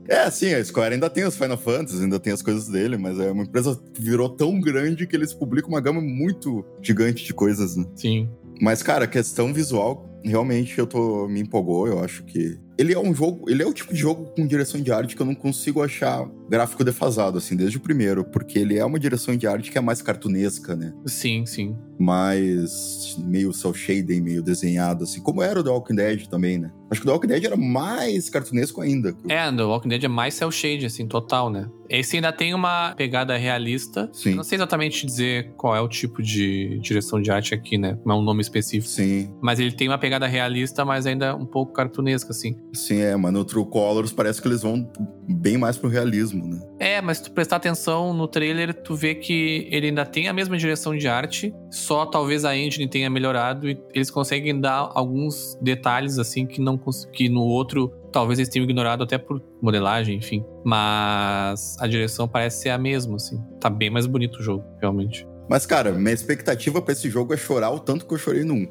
[0.08, 3.18] É, sim, a Square ainda tem os Final Fantasy, ainda tem as coisas dele, mas
[3.18, 7.34] é uma empresa que virou tão grande que eles publicam uma gama muito gigante de
[7.34, 7.84] coisas, né?
[7.96, 8.28] Sim.
[8.60, 12.98] Mas, cara, a questão visual, realmente eu tô me empolgou, eu acho que ele é
[12.98, 15.34] um jogo, ele é o tipo de jogo com direção de arte que eu não
[15.34, 19.70] consigo achar gráfico defasado assim desde o primeiro, porque ele é uma direção de arte
[19.70, 20.92] que é mais cartunesca, né?
[21.06, 21.76] Sim, sim.
[21.98, 26.70] Mais meio cel shading, meio desenhado assim, como era o The Walking Dead também, né?
[26.90, 29.16] Acho que o The Walking Dead era mais cartunesco ainda.
[29.28, 31.68] É, o The Walking Dead é mais cel shade assim, total, né?
[31.88, 34.08] Esse ainda tem uma pegada realista.
[34.12, 34.30] Sim.
[34.30, 37.98] Eu não sei exatamente dizer qual é o tipo de direção de arte aqui, né?
[38.04, 38.92] Não é um nome específico.
[38.92, 39.32] Sim.
[39.40, 42.56] Mas ele tem uma pegada realista, mas ainda um pouco cartunesca, assim.
[42.72, 44.90] Sim, é, mas no True Colors parece que eles vão
[45.28, 46.60] bem mais pro realismo, né?
[46.78, 50.32] É, mas se tu prestar atenção no trailer, tu vê que ele ainda tem a
[50.32, 55.58] mesma direção de arte, só talvez a engine tenha melhorado e eles conseguem dar alguns
[55.62, 56.78] detalhes assim que não
[57.12, 60.44] que no outro talvez eles tenham ignorado até por modelagem, enfim.
[60.64, 63.38] Mas a direção parece ser a mesma, assim.
[63.60, 65.26] Tá bem mais bonito o jogo, realmente.
[65.48, 68.54] Mas, cara, minha expectativa pra esse jogo é chorar o tanto que eu chorei no
[68.54, 68.66] 1.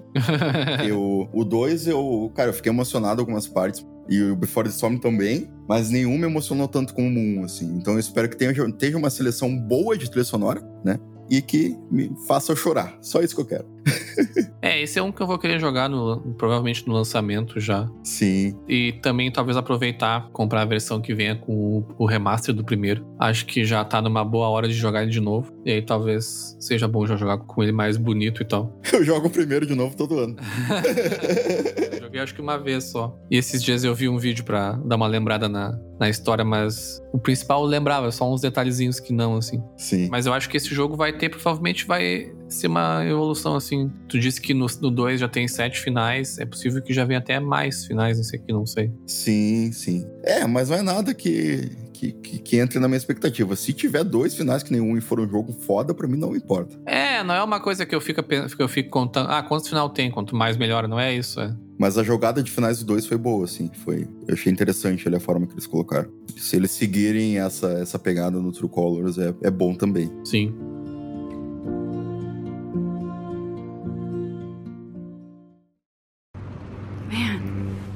[0.77, 3.85] Porque o 2, eu, cara, eu fiquei emocionado algumas partes.
[4.07, 7.65] E o Before the Storm também, mas nenhum me emocionou tanto como o 1, assim.
[7.77, 10.99] Então eu espero que tenha, tenha uma seleção boa de trilha sonora, né?
[11.29, 12.97] E que me faça chorar.
[13.01, 13.65] Só isso que eu quero.
[14.61, 17.89] é, esse é um que eu vou querer jogar no, provavelmente no lançamento já.
[18.03, 18.55] Sim.
[18.67, 23.05] E também talvez aproveitar, comprar a versão que venha com o, o remaster do primeiro.
[23.19, 25.51] Acho que já tá numa boa hora de jogar ele de novo.
[25.65, 28.79] E aí talvez seja bom já jogar com ele mais bonito e tal.
[28.91, 30.35] Eu jogo o primeiro de novo todo ano.
[32.15, 33.17] joguei acho que uma vez só.
[33.29, 37.01] E esses dias eu vi um vídeo pra dar uma lembrada na, na história, mas
[37.13, 39.61] o principal eu lembrava, só uns detalhezinhos que não, assim.
[39.77, 40.07] Sim.
[40.09, 43.91] Mas eu acho que esse jogo vai ter, provavelmente vai ser uma evolução, assim.
[44.07, 47.39] Tu disse que no 2 já tem sete finais, é possível que já venha até
[47.39, 48.91] mais finais nesse aqui, não sei.
[49.05, 50.05] Sim, sim.
[50.23, 53.55] É, mas não é nada que, que, que, que, entre na minha expectativa.
[53.55, 56.77] Se tiver dois finais que nenhum e for um jogo foda, pra mim não importa.
[56.85, 59.29] É, não é uma coisa que eu fico, que eu fico contando.
[59.29, 60.09] Ah, quantos final tem?
[60.11, 61.39] Quanto mais melhor, não é isso?
[61.39, 61.53] É.
[61.77, 63.69] Mas a jogada de finais dos dois foi boa, assim.
[63.83, 66.09] Foi, eu achei interessante ali, a forma que eles colocaram.
[66.37, 70.09] Se eles seguirem essa, essa pegada no True Colors, é, é bom também.
[70.23, 70.53] Sim.
[77.11, 77.41] Man,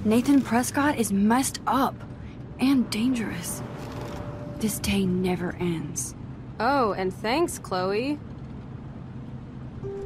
[0.06, 1.96] Nathan Prescott is messed up
[2.60, 3.64] and dangerous.
[4.60, 6.16] This day never ends.
[6.60, 8.20] Oh, and thanks, Chloe.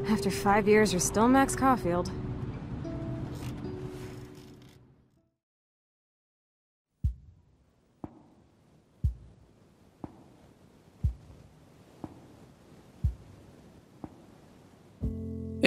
[0.08, 2.12] After five years, you're still Max Caulfield.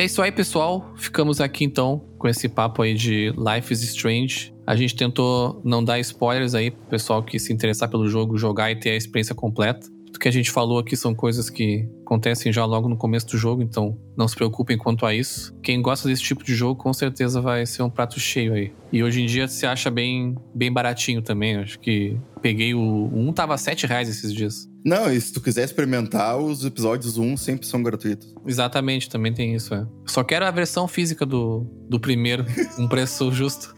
[0.07, 0.93] Isso aí, pessoal.
[0.97, 4.55] Ficamos aqui então com esse papo aí de Life is Strange.
[4.67, 8.71] A gente tentou não dar spoilers aí pro pessoal que se interessar pelo jogo jogar
[8.71, 9.89] e ter a experiência completa.
[10.07, 13.37] Tudo que a gente falou aqui são coisas que acontecem já logo no começo do
[13.37, 15.55] jogo, então não se preocupem quanto a isso.
[15.63, 18.73] Quem gosta desse tipo de jogo com certeza vai ser um prato cheio aí.
[18.93, 21.57] E hoje em dia se acha bem, bem baratinho também.
[21.57, 23.11] Acho que peguei o.
[23.13, 24.69] Um tava 7 reais esses dias.
[24.87, 28.33] Não, e se tu quiser experimentar, os episódios 1 sempre são gratuitos.
[28.47, 29.85] Exatamente, também tem isso, é.
[30.07, 32.47] Só quero a versão física do, do primeiro,
[32.79, 33.75] um preço justo.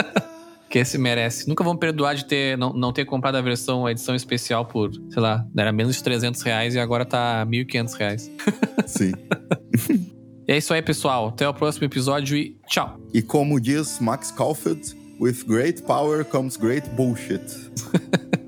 [0.68, 1.48] que esse merece.
[1.48, 4.90] Nunca vão perdoar de ter não, não ter comprado a versão, a edição especial por,
[5.08, 8.30] sei lá, era menos de 300 reais e agora tá 1.500 reais.
[8.84, 9.12] Sim.
[10.46, 11.28] e é isso aí, pessoal.
[11.28, 13.00] Até o próximo episódio e tchau.
[13.14, 17.40] E como diz Max Caulfield, with great power comes great bullshit.